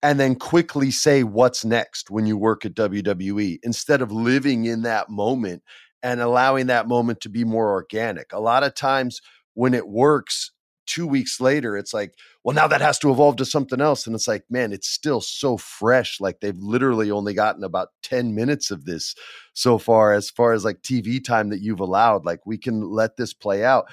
[0.02, 4.82] and then quickly say what's next when you work at WWE instead of living in
[4.82, 5.62] that moment
[6.02, 8.32] and allowing that moment to be more organic.
[8.32, 9.20] A lot of times
[9.54, 10.52] when it works,
[10.86, 14.06] two weeks later, it's like, well, now that has to evolve to something else.
[14.06, 16.20] And it's like, man, it's still so fresh.
[16.20, 19.14] Like they've literally only gotten about 10 minutes of this
[19.52, 22.24] so far, as far as like TV time that you've allowed.
[22.24, 23.86] Like we can let this play out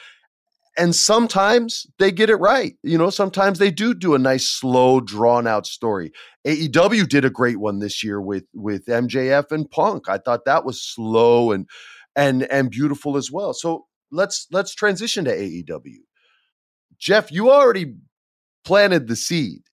[0.77, 2.75] and sometimes they get it right.
[2.84, 6.12] You know, sometimes they do do a nice, slow, drawn out story.
[6.47, 10.08] AEW did a great one this year with with MJF and Punk.
[10.10, 11.67] I thought that was slow and
[12.15, 13.54] and and beautiful as well.
[13.54, 15.97] So let's let's transition to AEW.
[17.02, 17.96] Jeff, you already
[18.64, 19.64] planted the seed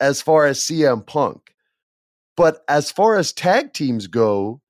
[0.00, 1.54] as far as CM Punk.
[2.36, 4.60] But as far as tag teams go,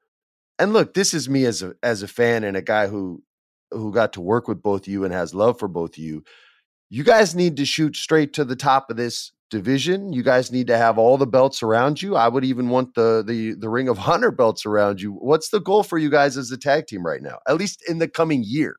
[0.59, 3.22] and look, this is me as a as a fan and a guy who
[3.70, 6.22] who got to work with both you and has love for both of you.
[6.90, 10.12] You guys need to shoot straight to the top of this division.
[10.12, 12.16] You guys need to have all the belts around you.
[12.16, 15.12] I would even want the the the Ring of Honor belts around you.
[15.12, 17.38] What's the goal for you guys as a tag team right now?
[17.48, 18.76] At least in the coming year.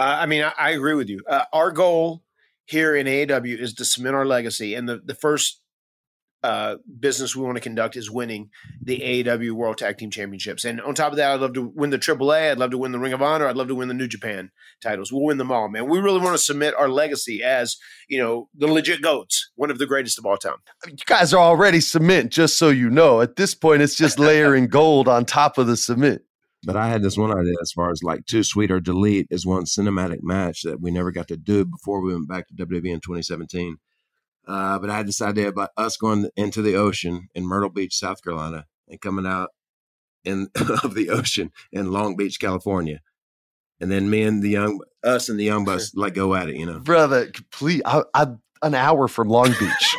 [0.00, 1.20] Uh, I mean, I, I, agree with you.
[1.28, 2.22] Uh, our goal
[2.64, 5.60] here in AEW is to cement our legacy, and the the first
[6.42, 8.48] uh, business we want to conduct is winning
[8.82, 10.64] the AEW World Tag Team Championships.
[10.64, 12.52] And on top of that, I'd love to win the AAA.
[12.52, 13.46] I'd love to win the Ring of Honor.
[13.46, 14.50] I'd love to win the New Japan
[14.82, 15.12] titles.
[15.12, 15.86] We'll win them all, man.
[15.86, 17.76] We really want to submit our legacy as,
[18.08, 20.56] you know, the legit GOATs, one of the greatest of all time.
[20.86, 23.20] You guys are already cement, just so you know.
[23.20, 26.22] At this point, it's just layering gold on top of the cement.
[26.62, 29.46] But I had this one idea as far as like Too Sweet or Delete is
[29.46, 32.92] one cinematic match that we never got to do before we went back to WWE
[32.92, 33.78] in 2017
[34.50, 37.96] uh, but I had this idea about us going into the ocean in Myrtle Beach,
[37.96, 39.50] South Carolina, and coming out
[40.24, 40.48] in
[40.82, 43.00] of the ocean in Long Beach, California.
[43.80, 46.56] And then me and the young us and the young bucks like go at it,
[46.56, 46.80] you know.
[46.80, 47.30] Brother,
[47.84, 48.26] I, I
[48.62, 49.96] an hour from Long Beach.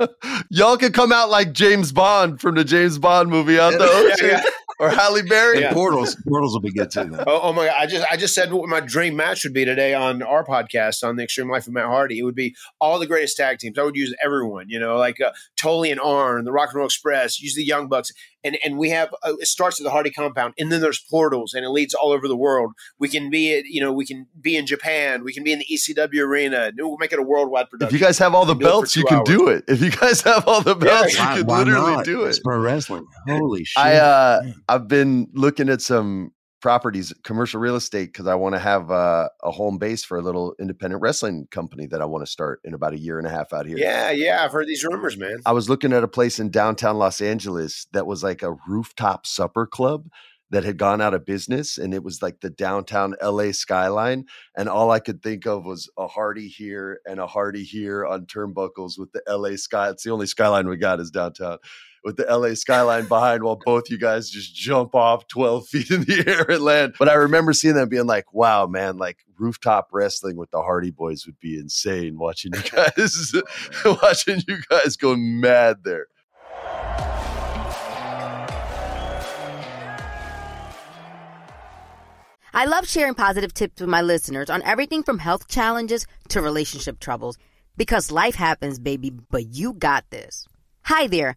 [0.50, 4.40] Y'all could come out like James Bond from the James Bond movie out the ocean.
[4.80, 5.60] Yeah, yeah or Halle Berry.
[5.60, 5.72] Yeah.
[5.72, 7.14] Portals, portals will be good too.
[7.26, 7.76] Oh, oh, my god!
[7.78, 11.06] I just I just said what my dream match would be today on our podcast
[11.06, 12.18] on the Extreme Life of Matt Hardy.
[12.18, 13.78] It would be all the greatest tag teams.
[13.78, 16.86] I would use everyone, you know, like uh, Tully and Arn, the Rock and Roll
[16.86, 17.40] Express.
[17.40, 18.12] Use the Young Bucks,
[18.44, 21.54] and and we have uh, it starts at the Hardy compound, and then there's portals,
[21.54, 22.72] and it leads all over the world.
[22.98, 25.58] We can be at you know we can be in Japan, we can be in
[25.60, 26.70] the ECW arena.
[26.76, 27.94] We'll make it a worldwide production.
[27.94, 29.28] If you guys have all the belts, you can hours.
[29.28, 29.64] do it.
[29.68, 32.04] If you guys have all the belts, yeah, you can literally not?
[32.04, 32.30] do it.
[32.30, 33.06] It's pro wrestling.
[33.28, 33.82] Holy shit!
[33.82, 38.58] I uh, I've been looking at some properties, commercial real estate, because I want to
[38.58, 42.30] have uh, a home base for a little independent wrestling company that I want to
[42.30, 43.78] start in about a year and a half out here.
[43.78, 45.38] Yeah, yeah, I've heard these rumors, man.
[45.46, 49.26] I was looking at a place in downtown Los Angeles that was like a rooftop
[49.26, 50.08] supper club
[50.50, 54.68] that had gone out of business and it was like the downtown LA skyline and
[54.68, 58.98] all I could think of was a Hardy here and a Hardy here on turnbuckles
[58.98, 61.58] with the LA sky it's the only skyline we got is downtown
[62.04, 66.04] with the LA skyline behind while both you guys just jump off 12 feet in
[66.04, 66.94] the air and land.
[66.98, 70.90] But I remember seeing them being like, wow, man, like rooftop wrestling with the Hardy
[70.90, 73.32] Boys would be insane watching you guys,
[74.02, 76.06] watching you guys go mad there.
[82.52, 86.98] I love sharing positive tips with my listeners on everything from health challenges to relationship
[86.98, 87.38] troubles
[87.76, 90.46] because life happens, baby, but you got this.
[90.82, 91.36] Hi there.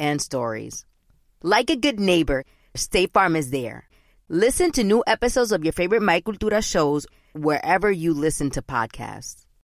[0.00, 0.84] and stories.
[1.42, 3.88] Like a good neighbor, State Farm is there.
[4.28, 9.44] Listen to new episodes of your favorite My Cultura shows wherever you listen to podcasts.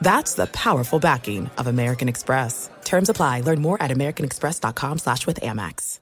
[0.00, 2.70] That's the powerful backing of American Express.
[2.84, 3.40] Terms apply.
[3.42, 6.00] Learn more at americanexpress.com slash with Amex.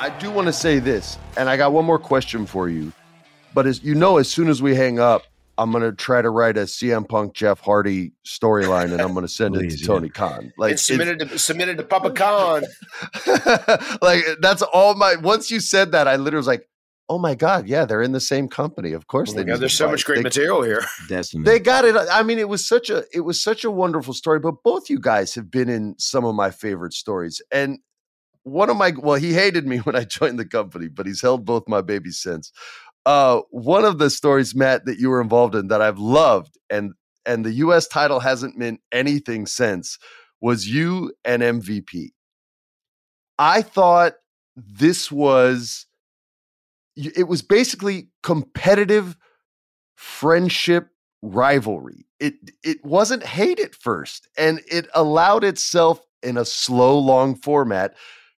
[0.00, 2.92] I do want to say this, and I got one more question for you.
[3.52, 5.24] But as you know, as soon as we hang up,
[5.58, 9.56] I'm gonna try to write a CM Punk Jeff Hardy storyline, and I'm gonna send
[9.56, 10.52] it to Tony Khan.
[10.56, 12.62] Like It's submitted to submitted to Papa Khan.
[14.00, 15.16] like that's all my.
[15.16, 16.68] Once you said that, I literally was like,
[17.08, 18.92] "Oh my god, yeah, they're in the same company.
[18.92, 19.90] Of course Oh they." my God, need there's so fight.
[19.92, 20.84] much great They- material here.
[21.08, 21.44] Destiny.
[21.44, 21.96] They got it.
[21.96, 24.38] I mean, it was such a it was such a wonderful story.
[24.40, 27.78] But both you guys have been in some of my favorite stories, and
[28.44, 31.44] one of my well, he hated me when I joined the company, but he's held
[31.44, 32.52] both my babies since.
[33.06, 36.92] Uh, one of the stories, Matt, that you were involved in that I've loved, and
[37.26, 37.86] and the U.S.
[37.88, 39.98] title hasn't meant anything since,
[40.40, 42.10] was you an MVP.
[43.38, 44.14] I thought
[44.56, 45.87] this was y-
[46.98, 49.16] it was basically competitive
[49.96, 50.88] friendship
[51.22, 52.06] rivalry.
[52.20, 52.34] It
[52.64, 57.94] it wasn't hate at first, and it allowed itself in a slow, long format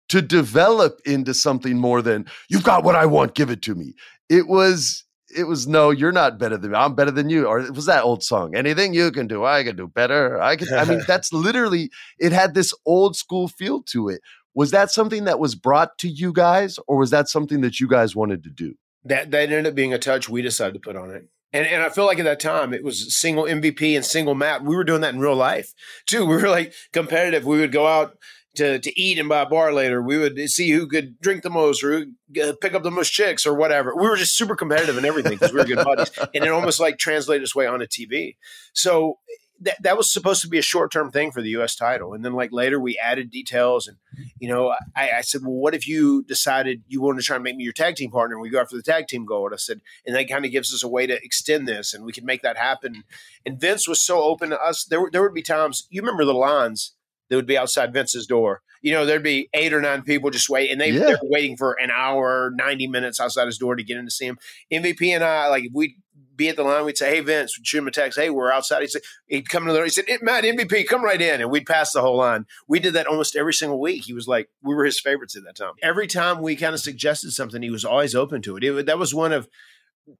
[0.09, 3.95] to develop into something more than you've got what I want, give it to me.
[4.29, 5.05] It was
[5.37, 6.77] it was no, you're not better than me.
[6.77, 7.47] I'm better than you.
[7.47, 8.55] Or it was that old song.
[8.55, 10.41] Anything you can do, I can do better.
[10.41, 10.69] I can.
[10.73, 11.91] I mean, that's literally.
[12.19, 14.21] It had this old school feel to it.
[14.59, 17.87] Was that something that was brought to you guys, or was that something that you
[17.87, 18.75] guys wanted to do?
[19.05, 21.29] That that ended up being a touch we decided to put on it.
[21.53, 24.65] And and I feel like at that time it was single MVP and single Matt.
[24.65, 25.73] We were doing that in real life
[26.07, 26.27] too.
[26.27, 27.45] We were like competitive.
[27.45, 28.19] We would go out
[28.57, 30.03] to to eat and buy a bar later.
[30.03, 33.13] We would see who could drink the most or who uh, pick up the most
[33.13, 33.95] chicks or whatever.
[33.95, 36.11] We were just super competitive in everything because we were good buddies.
[36.35, 38.35] And it almost like translated its way onto TV.
[38.73, 39.19] So
[39.61, 41.75] that that was supposed to be a short term thing for the U.S.
[41.75, 43.97] title, and then like later we added details, and
[44.39, 47.43] you know I, I said, well, what if you decided you wanted to try and
[47.45, 49.53] make me your tag team partner, and we go after the tag team gold?
[49.53, 52.13] I said, and that kind of gives us a way to extend this, and we
[52.13, 53.03] can make that happen.
[53.45, 54.85] And Vince was so open to us.
[54.85, 56.95] There, there would be times you remember the lines
[57.29, 58.63] that would be outside Vince's door.
[58.81, 61.01] You know, there'd be eight or nine people just wait, and they, Yeah.
[61.01, 64.11] they were waiting for an hour, ninety minutes outside his door to get in to
[64.11, 64.39] see him.
[64.73, 65.97] MVP and I, like, if we'd
[66.39, 68.51] be at the line, we'd say, "Hey, Vince," we'd shoot him a text, "Hey, we're
[68.51, 69.85] outside." He'd say, he'd come to the door.
[69.85, 72.47] He said, "Eh, "Matt, MVP, come right in," and we'd pass the whole line.
[72.67, 74.05] We did that almost every single week.
[74.05, 75.75] He was like, we were his favorites at that time.
[75.83, 78.65] Every time we kind of suggested something, he was always open to it.
[78.65, 79.49] it that was one of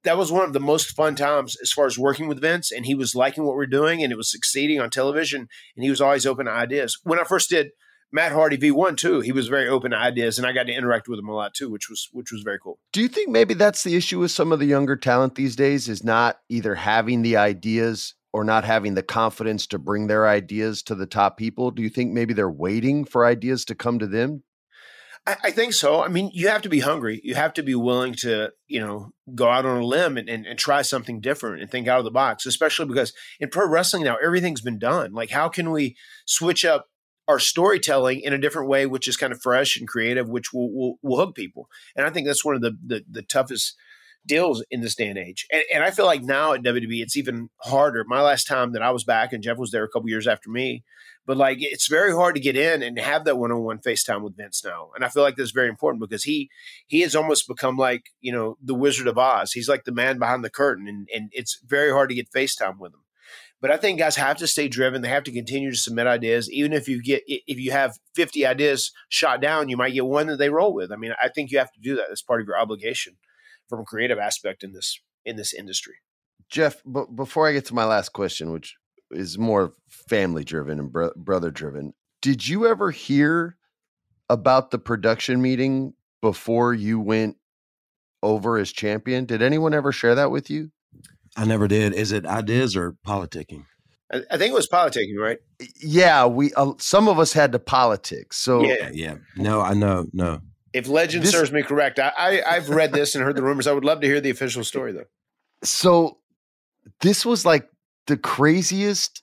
[0.03, 2.85] that was one of the most fun times as far as working with Vince, and
[2.85, 6.01] he was liking what we're doing, and it was succeeding on television, and he was
[6.01, 6.99] always open to ideas.
[7.03, 7.71] When I first did
[8.11, 11.07] Matt Hardy V1 too, he was very open to ideas, and I got to interact
[11.07, 12.79] with him a lot too, which was which was very cool.
[12.91, 15.87] Do you think maybe that's the issue with some of the younger talent these days
[15.87, 20.81] is not either having the ideas or not having the confidence to bring their ideas
[20.83, 21.71] to the top people?
[21.71, 24.43] Do you think maybe they're waiting for ideas to come to them?
[25.27, 26.01] I, I think so.
[26.03, 27.21] I mean, you have to be hungry.
[27.23, 30.45] You have to be willing to, you know, go out on a limb and, and,
[30.45, 34.03] and try something different and think out of the box, especially because in pro wrestling
[34.03, 35.13] now, everything's been done.
[35.13, 35.95] Like, how can we
[36.25, 36.87] switch up
[37.29, 40.73] our storytelling in a different way, which is kind of fresh and creative, which will,
[40.73, 41.69] will, will hook people?
[41.95, 43.75] And I think that's one of the, the, the toughest
[44.25, 45.45] deals in this day and age.
[45.51, 48.03] And, and I feel like now at WWE, it's even harder.
[48.07, 50.49] My last time that I was back, and Jeff was there a couple years after
[50.49, 50.83] me,
[51.27, 54.65] but like it's very hard to get in and have that one-on-one FaceTime with Vince
[54.65, 54.89] now.
[54.95, 56.49] And I feel like that's very important because he
[56.87, 59.51] he has almost become like, you know, the Wizard of Oz.
[59.51, 62.79] He's like the man behind the curtain and, and it's very hard to get FaceTime
[62.79, 63.01] with him.
[63.61, 65.01] But I think guys have to stay driven.
[65.01, 68.45] They have to continue to submit ideas, even if you get if you have fifty
[68.45, 70.91] ideas shot down, you might get one that they roll with.
[70.91, 72.05] I mean, I think you have to do that.
[72.07, 73.17] That's part of your obligation
[73.67, 75.95] from a creative aspect in this in this industry.
[76.49, 78.75] Jeff, but before I get to my last question, which
[79.11, 79.73] is more
[80.07, 83.57] family driven and bro- brother driven, did you ever hear
[84.29, 87.37] about the production meeting before you went
[88.23, 89.25] over as champion?
[89.25, 90.71] Did anyone ever share that with you?
[91.37, 91.93] I never did.
[91.93, 93.63] Is it ideas or politicking?
[94.11, 95.37] I, I think it was politicking, right?
[95.81, 98.37] Yeah, we uh, some of us had to politics.
[98.37, 98.89] So Yeah.
[98.93, 99.15] Yeah.
[99.37, 100.07] No, I know.
[100.13, 100.41] No.
[100.73, 103.67] If legend This- serves me correct, I, I I've read this and heard the rumors.
[103.67, 105.05] I would love to hear the official story though.
[105.63, 106.17] so
[107.01, 107.69] this was like
[108.07, 109.21] the craziest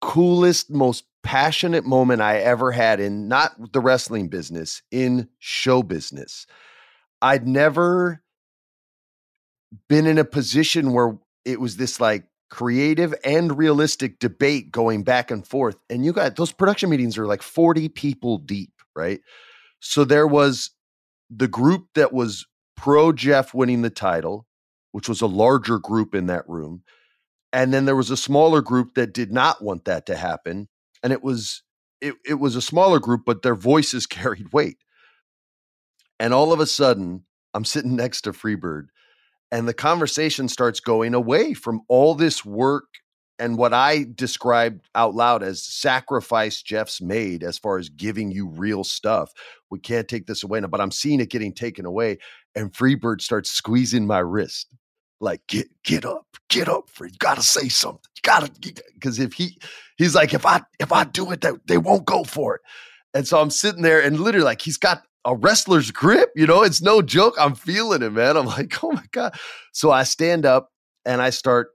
[0.00, 6.46] coolest most passionate moment i ever had in not the wrestling business in show business
[7.22, 8.22] i'd never
[9.88, 15.30] been in a position where it was this like creative and realistic debate going back
[15.32, 19.20] and forth and you got those production meetings are like 40 people deep right
[19.80, 20.70] so there was
[21.28, 22.46] the group that was
[22.76, 24.46] pro jeff winning the title
[24.96, 26.82] which was a larger group in that room.
[27.52, 30.68] And then there was a smaller group that did not want that to happen.
[31.02, 31.62] And it was
[32.00, 34.78] it, it was a smaller group, but their voices carried weight.
[36.18, 38.86] And all of a sudden, I'm sitting next to Freebird,
[39.56, 42.84] and the conversation starts going away from all this work
[43.38, 48.48] and what I described out loud as sacrifice Jeff's made as far as giving you
[48.48, 49.32] real stuff.
[49.70, 52.18] We can't take this away now, but I'm seeing it getting taken away.
[52.54, 54.66] And Freebird starts squeezing my wrist
[55.22, 58.50] like get get up get up for you gotta say something you gotta
[58.92, 59.56] because if he
[59.96, 62.60] he's like if i if i do it they, they won't go for it
[63.14, 66.62] and so i'm sitting there and literally like he's got a wrestler's grip you know
[66.62, 69.34] it's no joke i'm feeling it man i'm like oh my god
[69.72, 70.70] so i stand up
[71.04, 71.68] and i start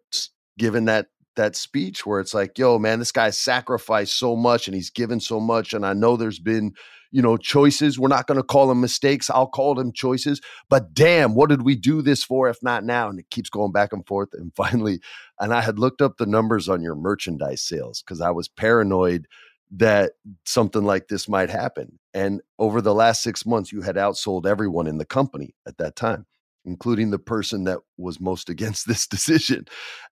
[0.58, 4.76] giving that that speech where it's like yo man this guy sacrificed so much and
[4.76, 6.74] he's given so much and i know there's been
[7.12, 10.40] you know choices we're not going to call them mistakes i'll call them choices
[10.70, 13.10] but damn, what did we do this for if not now?
[13.10, 14.30] And it keeps going back and forth.
[14.34, 15.02] And finally,
[15.40, 19.28] and I had looked up the numbers on your merchandise sales because I was paranoid
[19.72, 20.14] that
[20.46, 21.98] something like this might happen.
[22.14, 25.96] And over the last six months, you had outsold everyone in the company at that
[25.96, 26.26] time,
[26.66, 29.66] including the person that was most against this decision.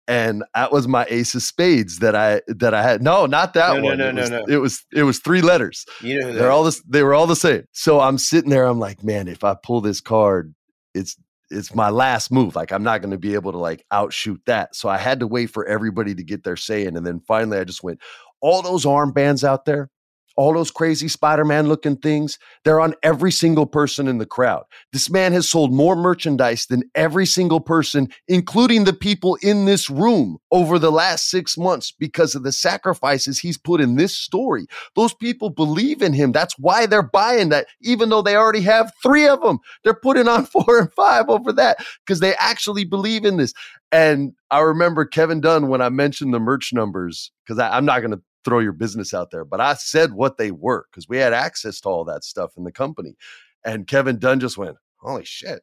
[0.06, 3.02] And that was my ace of spades that I that I had.
[3.02, 3.98] No, not that No, no, one.
[3.98, 4.44] no, it, no, was, no.
[4.48, 5.84] it was it was three letters.
[6.00, 6.80] You know that They're all this.
[6.88, 7.64] They were all the same.
[7.72, 8.64] So I'm sitting there.
[8.64, 10.54] I'm like, man, if I pull this card,
[10.94, 11.16] it's
[11.50, 12.54] it's my last move.
[12.56, 14.74] Like I'm not going to be able to like outshoot that.
[14.76, 17.58] So I had to wait for everybody to get their say in, and then finally
[17.58, 18.00] I just went.
[18.40, 19.90] All those armbands out there,
[20.38, 24.62] all those crazy Spider-Man looking things, they're on every single person in the crowd.
[24.92, 29.90] This man has sold more merchandise than every single person, including the people in this
[29.90, 34.68] room, over the last six months because of the sacrifices he's put in this story.
[34.94, 36.30] Those people believe in him.
[36.30, 39.58] That's why they're buying that, even though they already have three of them.
[39.82, 43.52] They're putting on four and five over that because they actually believe in this.
[43.90, 48.12] And I remember Kevin Dunn when I mentioned the merch numbers, because I'm not going
[48.12, 51.32] to throw your business out there, but I said what they were because we had
[51.32, 53.16] access to all that stuff in the company.
[53.64, 55.62] And Kevin Dunn just went, Holy shit.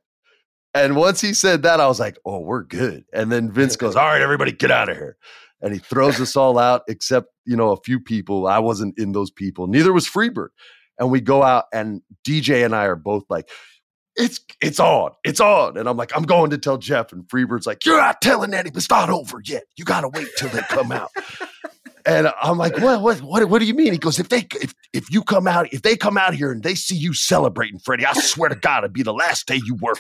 [0.74, 3.06] And once he said that, I was like, Oh, we're good.
[3.14, 5.18] And then Vince goes, All right, everybody, get out of here.
[5.62, 8.48] And he throws us all out, except, you know, a few people.
[8.48, 9.68] I wasn't in those people.
[9.68, 10.50] Neither was Freebird.
[11.00, 13.50] And we go out, and DJ and I are both like,
[14.16, 15.78] it's it's on, it's on.
[15.78, 17.12] And I'm like, I'm going to tell Jeff.
[17.12, 19.64] And Freebird's like, You're not telling anybody, it's not over yet.
[19.76, 21.10] You gotta wait till they come out.
[22.06, 23.92] And I'm like, what, what, what, what do you mean?
[23.92, 26.62] He goes, if they, if, if you come out, if they come out here and
[26.62, 29.76] they see you celebrating, Freddie, I swear to God, it'd be the last day you
[29.76, 30.00] work.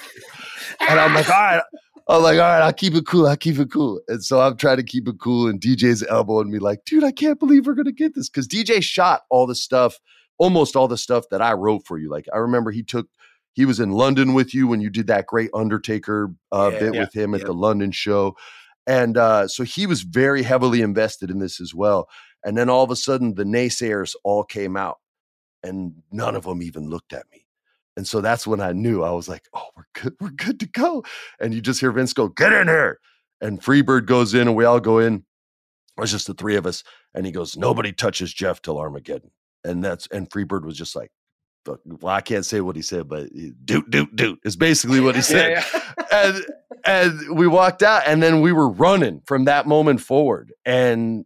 [0.87, 1.63] And I'm like, all right.
[2.07, 3.25] I'm like, all right, I'll keep it cool.
[3.25, 3.99] I'll keep it cool.
[4.07, 5.47] And so I'm trying to keep it cool.
[5.47, 8.29] And DJ's elbowing me like, dude, I can't believe we're going to get this.
[8.29, 9.99] Cause DJ shot all the stuff,
[10.37, 12.11] almost all the stuff that I wrote for you.
[12.11, 13.07] Like I remember he took,
[13.53, 16.93] he was in London with you when you did that great Undertaker uh, Yeah, bit
[16.93, 17.47] yeah, with him at yeah.
[17.47, 18.35] the London show.
[18.87, 22.07] And uh, so he was very heavily invested in this as well.
[22.43, 24.99] And then all of a sudden, the naysayers all came out,
[25.63, 27.45] and none of them even looked at me.
[27.97, 30.67] And so that's when I knew I was like, "Oh, we're good, we're good to
[30.67, 31.03] go."
[31.39, 32.99] And you just hear Vince go, "Get in here!"
[33.41, 35.25] And Freebird goes in, and we all go in.
[35.97, 36.83] It was just the three of us,
[37.13, 39.31] and he goes, "Nobody touches Jeff till Armageddon."
[39.63, 41.11] And that's and Freebird was just like,
[41.67, 43.29] "Well, I can't say what he said, but
[43.65, 45.63] doot doot doot is basically what he said."
[46.11, 46.45] and
[46.85, 51.25] and we walked out and then we were running from that moment forward and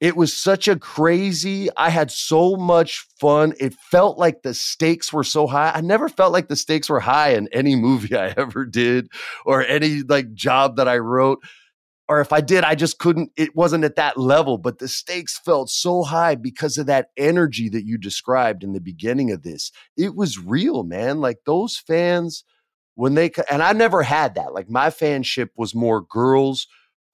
[0.00, 3.54] it was such a crazy i had so much fun.
[3.58, 5.70] It felt like the stakes were so high.
[5.74, 9.08] I never felt like the stakes were high in any movie i ever did
[9.46, 11.38] or any like job that i wrote
[12.12, 14.58] or if I did, I just couldn't, it wasn't at that level.
[14.58, 18.82] But the stakes felt so high because of that energy that you described in the
[18.82, 19.72] beginning of this.
[19.96, 21.22] It was real, man.
[21.22, 22.44] Like those fans,
[22.96, 24.52] when they, and I never had that.
[24.52, 26.66] Like my fanship was more girls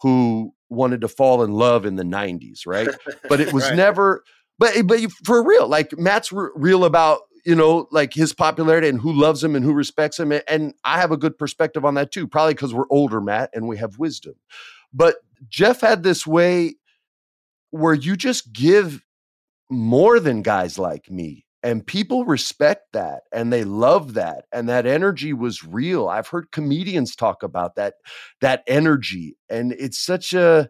[0.03, 2.88] who wanted to fall in love in the 90s, right?
[3.28, 3.76] But it was right.
[3.76, 4.24] never,
[4.59, 9.01] but, eh, but for real, like Matt's real about you know, like his popularity and
[9.01, 10.32] who loves him and who respects him.
[10.46, 13.66] And I have a good perspective on that too, probably because we're older, Matt, and
[13.66, 14.34] we have wisdom.
[14.93, 15.16] But
[15.49, 16.76] Jeff had this way
[17.70, 19.05] where you just give
[19.70, 21.45] more than guys like me.
[21.62, 24.45] And people respect that and they love that.
[24.53, 26.09] And that energy was real.
[26.09, 27.95] I've heard comedians talk about that,
[28.41, 29.36] that energy.
[29.51, 30.68] And it's such a,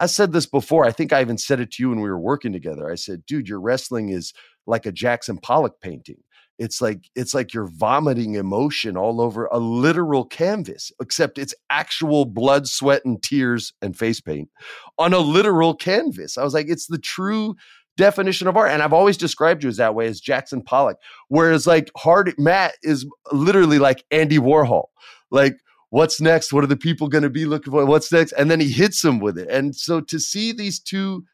[0.00, 0.84] I said this before.
[0.84, 2.90] I think I even said it to you when we were working together.
[2.90, 4.32] I said, dude, your wrestling is
[4.64, 6.22] like a Jackson Pollock painting.
[6.58, 12.24] It's like it's like you're vomiting emotion all over a literal canvas, except it's actual
[12.24, 14.50] blood, sweat, and tears and face paint
[14.98, 16.36] on a literal canvas.
[16.36, 17.54] I was like, it's the true
[17.96, 18.70] definition of art.
[18.70, 20.96] And I've always described you as that way as Jackson Pollock.
[21.28, 24.84] Whereas like hard Matt is literally like Andy Warhol.
[25.30, 25.56] Like,
[25.90, 26.52] what's next?
[26.52, 27.84] What are the people going to be looking for?
[27.84, 28.32] What's next?
[28.32, 29.48] And then he hits them with it.
[29.48, 31.24] And so to see these two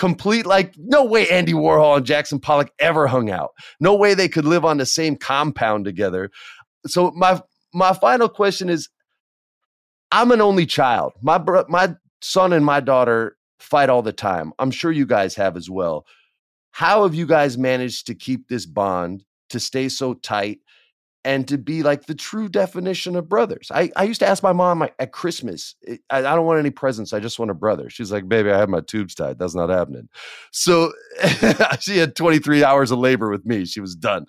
[0.00, 3.50] complete like no way Andy Warhol and Jackson Pollock ever hung out.
[3.80, 6.30] No way they could live on the same compound together.
[6.86, 7.42] So my
[7.74, 8.88] my final question is
[10.10, 11.12] I'm an only child.
[11.20, 14.54] My bro- my son and my daughter fight all the time.
[14.58, 16.06] I'm sure you guys have as well.
[16.70, 20.60] How have you guys managed to keep this bond to stay so tight
[21.24, 23.70] and to be like the true definition of brothers.
[23.72, 26.70] I, I used to ask my mom at Christmas, eh, I, I don't want any
[26.70, 27.12] presents.
[27.12, 27.90] I just want a brother.
[27.90, 29.38] She's like, baby, I have my tubes tied.
[29.38, 30.08] That's not happening.
[30.50, 30.92] So
[31.80, 33.66] she had 23 hours of labor with me.
[33.66, 34.26] She was done.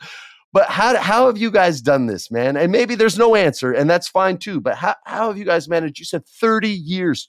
[0.54, 2.58] But how, how have you guys done this, man?
[2.58, 4.60] And maybe there's no answer, and that's fine too.
[4.60, 5.98] But how, how have you guys managed?
[5.98, 7.26] You said 30 years,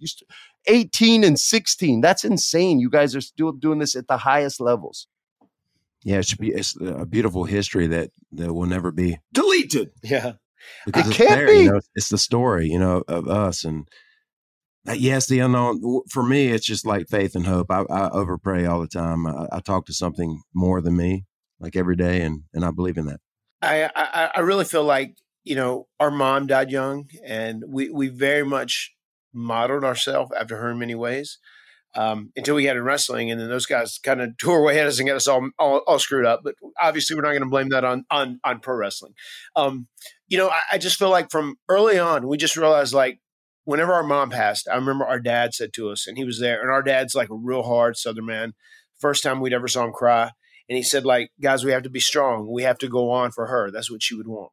[0.66, 2.00] 18 and 16.
[2.00, 2.80] That's insane.
[2.80, 5.06] You guys are still doing this at the highest levels.
[6.04, 6.48] Yeah, it should be.
[6.48, 9.90] It's a beautiful history that that will never be deleted.
[10.02, 10.32] Yeah,
[10.84, 11.64] because it can't there, be.
[11.64, 13.86] You know, it's the story, you know, of us and.
[14.88, 15.80] Uh, yes, the unknown.
[16.10, 17.70] For me, it's just like faith and hope.
[17.70, 19.28] I, I over pray all the time.
[19.28, 21.24] I, I, talk to something more than me,
[21.60, 23.20] like every day, and and I believe in that.
[23.62, 28.08] I, I I really feel like you know our mom died young, and we we
[28.08, 28.92] very much
[29.32, 31.38] modeled ourselves after her in many ways
[31.94, 34.86] um, until we got in wrestling, and then those guys kind of tore away at
[34.86, 36.40] us and got us all, all, all screwed up.
[36.44, 39.14] But obviously, we're not going to blame that on on on pro wrestling.
[39.56, 39.88] Um,
[40.28, 43.20] you know, I, I, just feel like from early on, we just realized like
[43.64, 46.60] whenever our mom passed, I remember our dad said to us, and he was there,
[46.60, 48.54] and our dad's like a real hard Southern man.
[48.98, 50.30] First time we'd ever saw him cry,
[50.68, 52.50] and he said like, guys, we have to be strong.
[52.50, 53.70] We have to go on for her.
[53.70, 54.52] That's what she would want.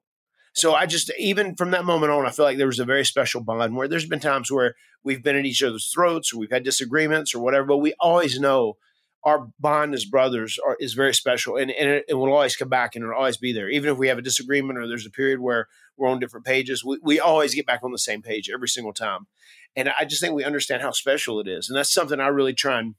[0.53, 3.05] So I just even from that moment on, I feel like there was a very
[3.05, 6.51] special bond where there's been times where we've been at each other's throats or we've
[6.51, 8.77] had disagreements or whatever, but we always know
[9.23, 12.69] our bond as brothers are, is very special and, and it, it, will always come
[12.69, 13.69] back and it'll always be there.
[13.69, 16.85] Even if we have a disagreement or there's a period where we're on different pages,
[16.85, 19.27] we, we always get back on the same page every single time.
[19.75, 21.69] And I just think we understand how special it is.
[21.69, 22.95] And that's something I really try and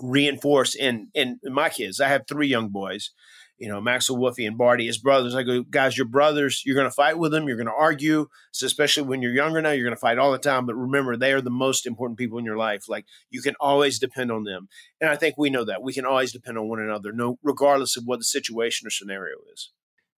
[0.00, 2.00] reinforce in, in, in my kids.
[2.00, 3.10] I have three young boys
[3.58, 5.34] you know, Maxel Wolfie and Barty as brothers.
[5.34, 6.62] I go, guys, you're brothers.
[6.64, 7.46] You're going to fight with them.
[7.46, 8.26] You're going to argue.
[8.52, 10.66] So especially when you're younger now, you're going to fight all the time.
[10.66, 12.88] But remember, they are the most important people in your life.
[12.88, 14.68] Like you can always depend on them.
[15.00, 17.96] And I think we know that we can always depend on one another, no, regardless
[17.96, 19.70] of what the situation or scenario is.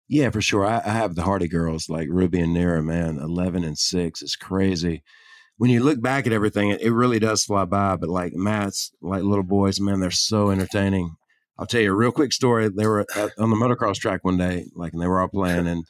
[0.09, 0.65] Yeah, for sure.
[0.65, 4.37] I, I have the Hardy girls like Ruby and Nera, man, 11 and six is
[4.37, 5.03] crazy.
[5.59, 7.97] When you look back at everything, it really does fly by.
[7.97, 11.17] But like Matt's, like little boys, man, they're so entertaining.
[11.59, 12.69] I'll tell you a real quick story.
[12.69, 15.67] They were at, on the motocross track one day, like, and they were all playing,
[15.67, 15.85] and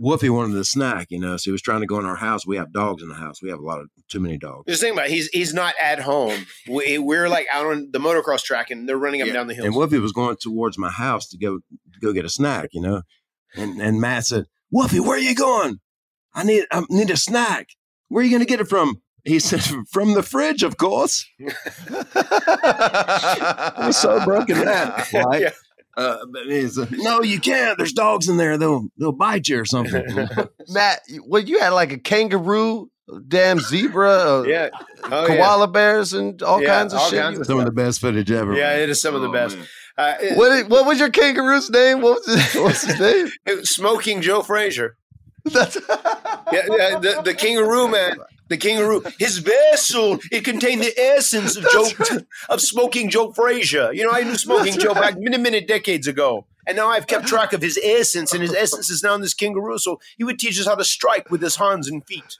[0.00, 2.46] Wolfie wanted a snack, you know, so he was trying to go in our house.
[2.46, 3.42] We have dogs in the house.
[3.42, 4.64] We have a lot of too many dogs.
[4.66, 5.12] Just think about it.
[5.12, 6.46] he's he's not at home.
[6.68, 9.32] We, we're like out on the motocross track, and they're running up yeah.
[9.32, 9.64] and down the hill.
[9.64, 12.80] And Wolfie was going towards my house to go to go get a snack, you
[12.80, 13.02] know,
[13.54, 15.78] and and Matt said, "Wolfie, where are you going?
[16.34, 17.68] I need I need a snack.
[18.08, 21.24] Where are you going to get it from?" He said, "From the fridge, of course."
[22.14, 25.42] I was so broken that, right?
[25.42, 25.50] Yeah.
[25.96, 26.18] Uh,
[26.90, 27.78] no, you can't.
[27.78, 28.58] There's dogs in there.
[28.58, 30.04] They'll they'll bite you or something.
[30.68, 32.90] Matt, well, you had like a kangaroo,
[33.28, 34.70] damn zebra, uh, yeah,
[35.04, 35.72] oh, koala yeah.
[35.72, 37.20] bears, and all yeah, kinds of all shit.
[37.20, 38.54] Kinds of some of the best footage ever.
[38.54, 39.58] Yeah, it is some oh, of the oh, best.
[39.98, 42.00] Uh, it, what what was your kangaroo's name?
[42.00, 43.64] What was his, what's his name?
[43.64, 44.96] Smoking Joe Frazier.
[45.44, 48.16] That's yeah, yeah, the, the kangaroo man
[48.52, 52.26] the kangaroo, his vessel, it contained the essence of Joe, right.
[52.48, 53.92] of smoking Joe Frazier.
[53.92, 55.14] You know, I knew smoking That's Joe right.
[55.14, 56.46] back many, many decades ago.
[56.66, 59.34] And now I've kept track of his essence, and his essence is now in this
[59.34, 59.78] kangaroo.
[59.78, 62.36] So he would teach us how to strike with his hands and feet.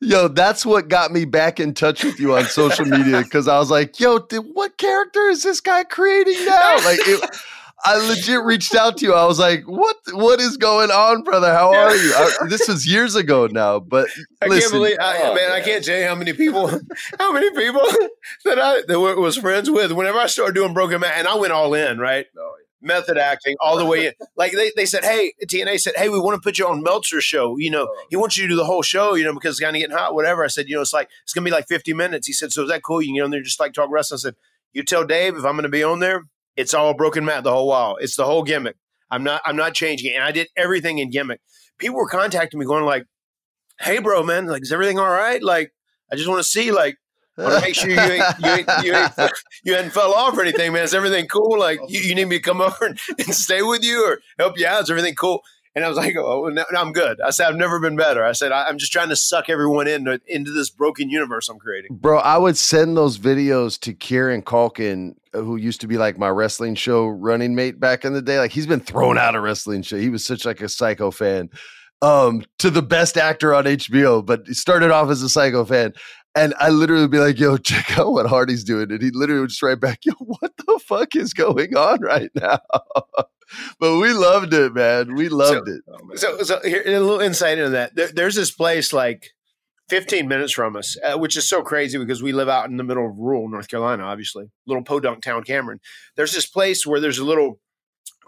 [0.00, 3.58] Yo, that's what got me back in touch with you on social media because I
[3.58, 6.76] was like, yo, th- what character is this guy creating now?
[6.84, 7.36] Like, it,
[7.84, 9.14] I legit reached out to you.
[9.14, 9.96] I was like, "What?
[10.12, 11.52] What is going on, brother?
[11.52, 14.08] How are you?" I, this was years ago now, but
[14.42, 16.68] I listen, can't believe, I, man, I can't tell you how many people,
[17.18, 17.82] how many people
[18.44, 19.92] that I that was friends with.
[19.92, 22.26] Whenever I started doing Broken Matt, and I went all in, right?
[22.38, 22.54] Oh,
[22.84, 24.12] Method acting all the way in.
[24.36, 27.24] Like they, they said, hey, TNA said, hey, we want to put you on Meltzer's
[27.24, 27.56] show.
[27.56, 28.04] You know, oh.
[28.10, 29.96] he wants you to do the whole show, you know, because it's kind of getting
[29.96, 30.44] hot, whatever.
[30.44, 32.26] I said, you know, it's like, it's going to be like 50 minutes.
[32.26, 33.00] He said, so is that cool?
[33.00, 34.18] You can get on there just like talk wrestling.
[34.18, 34.36] I said,
[34.72, 36.24] you tell Dave if I'm going to be on there,
[36.56, 37.96] it's all Broken Matt the whole while.
[37.96, 38.76] It's the whole gimmick.
[39.10, 40.16] I'm not, I'm not changing it.
[40.16, 41.40] And I did everything in gimmick.
[41.78, 43.06] People were contacting me going like,
[43.80, 45.42] hey, bro, man, like, is everything all right?
[45.42, 45.72] Like,
[46.10, 46.96] I just want to see, like,
[47.36, 49.32] want to make sure you ain't, you ain't, you ain't,
[49.64, 50.84] you hadn't fell off or anything, man.
[50.84, 51.58] Is everything cool?
[51.58, 54.58] Like, you, you need me to come over and, and stay with you or help
[54.58, 54.82] you out?
[54.82, 55.42] Is everything cool?
[55.74, 57.20] And I was like, oh, no, no, I'm good.
[57.20, 58.24] I said, I've never been better.
[58.24, 61.58] I said, I, I'm just trying to suck everyone in into this broken universe I'm
[61.58, 61.96] creating.
[61.96, 66.16] bro, I would send those videos to Kieran Culkin, uh, who used to be like
[66.16, 68.38] my wrestling show running mate back in the day.
[68.38, 69.96] Like he's been thrown out of wrestling show.
[69.96, 71.50] He was such like a psycho fan.
[72.02, 75.94] Um, to the best actor on HBO, but he started off as a psycho fan.
[76.36, 78.90] And I literally be like, yo, check out what Hardy's doing.
[78.92, 82.30] And he literally would just write back, yo, what the fuck is going on right
[82.34, 82.58] now?
[83.78, 85.14] but we loved it, man.
[85.14, 85.82] We loved it.
[86.16, 87.94] So, so here, a little insight into that.
[87.94, 89.30] There, there's this place like
[89.88, 92.84] 15 minutes from us, uh, which is so crazy because we live out in the
[92.84, 95.80] middle of rural North Carolina, obviously, little podunk town, Cameron.
[96.16, 97.60] There's this place where there's a little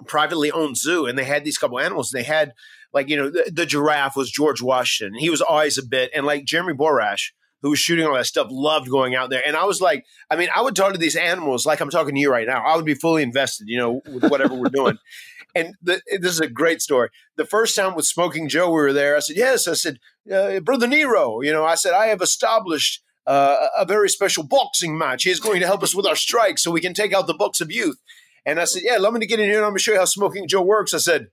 [0.07, 2.11] privately owned zoo, and they had these couple animals.
[2.11, 2.53] They had
[2.93, 5.18] like you know the, the giraffe was George Washington.
[5.18, 7.31] He was always a bit, and like Jeremy Borash.
[7.67, 8.47] Who was shooting all that stuff?
[8.49, 11.17] Loved going out there, and I was like, I mean, I would talk to these
[11.17, 12.62] animals like I'm talking to you right now.
[12.64, 14.99] I would be fully invested, you know, with whatever we're doing.
[15.57, 17.09] And the, this is a great story.
[17.37, 19.17] The first time with Smoking Joe, we were there.
[19.17, 19.99] I said, "Yes." I said,
[20.31, 24.99] uh, "Brother Nero," you know, I said, "I have established uh, a very special boxing
[24.99, 25.23] match.
[25.23, 27.33] He is going to help us with our strike, so we can take out the
[27.33, 27.97] Bucks of Youth."
[28.45, 29.93] And I said, "Yeah, let me to get in here, and I'm going to show
[29.93, 31.29] you how Smoking Joe works." I said,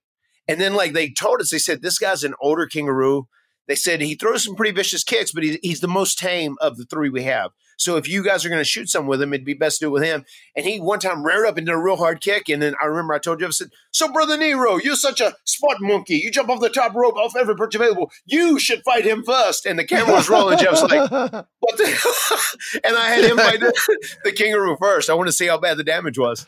[0.48, 3.28] and then like they told us, they said this guy's an older kangaroo.
[3.68, 6.78] They said he throws some pretty vicious kicks, but he, he's the most tame of
[6.78, 7.52] the three we have.
[7.78, 9.86] So if you guys are going to shoot some with him, it'd be best to
[9.86, 10.26] do it with him.
[10.56, 12.50] And he one time reared up and did a real hard kick.
[12.50, 15.36] And then I remember I told you, I said, So, Brother Nero, you're such a
[15.46, 16.16] spot monkey.
[16.16, 18.12] You jump off the top rope off every perch available.
[18.26, 19.66] You should fight him first.
[19.66, 20.60] And the camera was rolling.
[20.60, 22.80] Jeff's like, What the?
[22.84, 25.10] and I had him fight the, the kangaroo first.
[25.10, 26.46] I want to see how bad the damage was.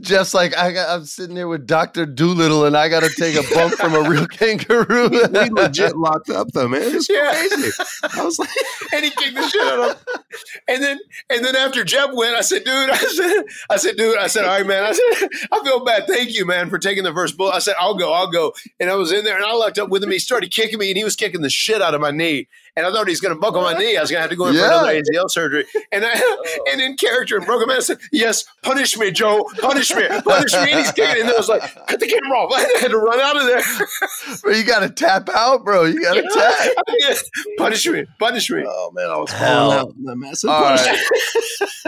[0.00, 3.34] Jeff's like, I got, I'm sitting there with Doctor Doolittle, and I got to take
[3.34, 5.08] a bump from a real kangaroo.
[5.10, 6.82] we legit locked up though, man.
[6.84, 7.32] It's Yeah.
[7.32, 7.72] crazy.
[8.16, 8.48] I was like,
[8.94, 10.22] and he kicked the shit out of him.
[10.68, 10.98] And then,
[11.30, 14.44] and then after Jeff went, I said, dude, I said, I said, dude, I said,
[14.44, 14.84] all right, man.
[14.84, 16.06] I said, I feel bad.
[16.06, 17.54] Thank you, man, for taking the first bullet.
[17.54, 18.54] I said, I'll go, I'll go.
[18.78, 20.10] And I was in there and I locked up with him.
[20.12, 22.46] He started kicking me and he was kicking the shit out of my knee.
[22.78, 23.96] And I thought he was going to buckle my knee.
[23.96, 25.64] I was going to have to go in for another ACL surgery.
[25.90, 26.64] And I, oh.
[26.70, 30.52] and in character and Broken Matt, I said, yes, punish me, Joe, punish me, punish
[30.52, 30.60] me.
[30.60, 31.22] And he's kicking.
[31.22, 32.52] And I was like, cut the camera off.
[32.56, 33.62] I had to run out of there.
[34.42, 35.86] bro, you got to tap out, bro.
[35.86, 37.16] You got to tap.
[37.58, 38.64] punish me, punish me.
[38.64, 39.70] oh man, I was Hell.
[39.70, 40.16] falling out.
[40.16, 40.98] Man, I said, All right.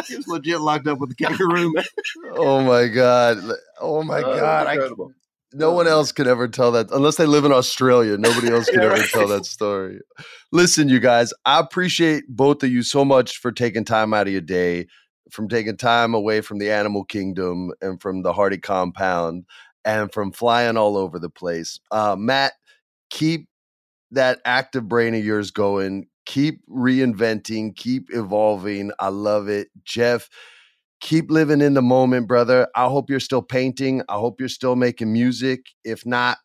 [0.09, 1.85] he was legit locked up with the kangaroo, man.
[2.33, 3.39] Oh my god.
[3.81, 4.67] Oh my oh, god.
[4.67, 4.89] I,
[5.53, 8.17] no one else could ever tell that unless they live in Australia.
[8.17, 9.11] Nobody else could Yeah, ever right.
[9.13, 10.01] tell that story.
[10.53, 14.33] Listen, you guys, I appreciate both of you so much for taking time out of
[14.33, 14.87] your day,
[15.31, 19.45] from taking time away from the animal kingdom and from the Hardy compound
[19.85, 21.81] and from flying all over the place.
[21.91, 22.53] Uh, Matt,
[23.11, 23.49] keep
[24.11, 26.07] that active brain of yours going.
[26.27, 28.93] Keep reinventing, keep evolving.
[29.01, 29.69] I love it.
[29.85, 30.29] Jeff,
[31.01, 32.69] keep living in the moment, brother.
[32.75, 34.03] I hope you're still painting.
[34.09, 35.67] I hope you're still making music.
[35.85, 36.39] If not,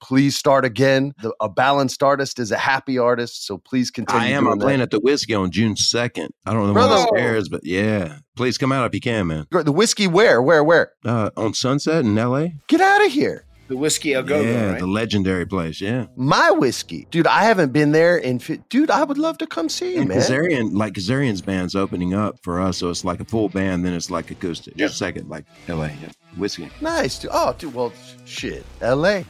[0.00, 1.12] please start again.
[1.22, 4.22] The, a balanced artist is a happy artist, so please continue.
[4.22, 4.46] I am.
[4.46, 4.64] I'm that.
[4.64, 6.30] playing at the whiskey on June second.
[6.44, 9.26] I don't know Brother- when the airs, but yeah, please come out if you can,
[9.26, 9.46] man.
[9.50, 10.92] The whiskey, where, where, where?
[11.04, 12.54] Uh, on Sunset in L.A.
[12.68, 13.44] Get out of here.
[13.68, 14.78] The whiskey a go yeah, right?
[14.80, 15.80] the legendary place.
[15.80, 16.06] Yeah.
[16.16, 17.26] My whiskey, dude.
[17.26, 18.38] I haven't been there in.
[18.38, 20.18] fi- Dude, I would love to come see you, And man.
[20.18, 23.92] Kazarian, like Kazarian's band's opening up for us, so it's like a full band, then
[23.92, 24.76] it's like acoustic.
[24.76, 26.10] Just a second, like LA, yeah.
[26.36, 26.70] whiskey.
[26.80, 27.18] Nice.
[27.18, 27.30] Dude.
[27.34, 27.74] Oh, dude.
[27.74, 27.92] Well,
[28.24, 28.64] shit.
[28.80, 29.24] L.A.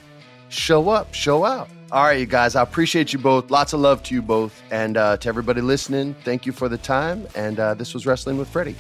[0.49, 1.13] Show up.
[1.15, 1.69] Show out.
[1.93, 2.57] All right, you guys.
[2.57, 3.51] I appreciate you both.
[3.51, 6.15] Lots of love to you both, and uh, to everybody listening.
[6.25, 7.27] Thank you for the time.
[7.37, 8.75] And uh, this was wrestling with Freddie.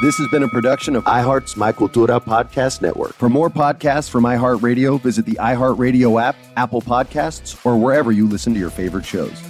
[0.00, 3.12] This has been a production of iHeart's My Cultura podcast network.
[3.12, 8.54] For more podcasts from iHeartRadio, visit the iHeartRadio app, Apple Podcasts, or wherever you listen
[8.54, 9.49] to your favorite shows.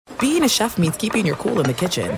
[0.19, 2.17] Being a chef means keeping your cool in the kitchen.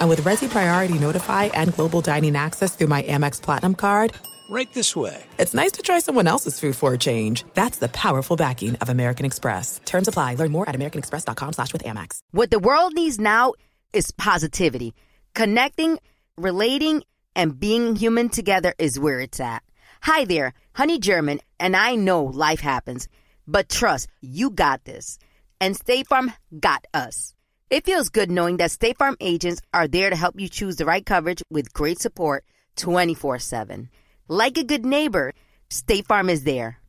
[0.00, 4.12] And with Resy Priority Notify and Global Dining Access through my Amex Platinum card,
[4.50, 5.24] Right this way.
[5.38, 7.44] it's nice to try someone else's food for a change.
[7.54, 9.80] That's the powerful backing of American Express.
[9.86, 10.34] Terms apply.
[10.34, 12.18] Learn more at americanexpress.com slash with Amex.
[12.30, 13.54] What the world needs now
[13.94, 14.94] is positivity.
[15.34, 15.98] Connecting,
[16.36, 17.04] relating,
[17.34, 19.62] and being human together is where it's at.
[20.02, 23.08] Hi there, Honey German, and I know life happens,
[23.46, 25.18] but trust, you got this.
[25.64, 27.32] And State Farm got us.
[27.70, 30.84] It feels good knowing that State Farm agents are there to help you choose the
[30.84, 32.44] right coverage with great support
[32.76, 33.88] 24 7.
[34.28, 35.32] Like a good neighbor,
[35.70, 36.80] State Farm is there.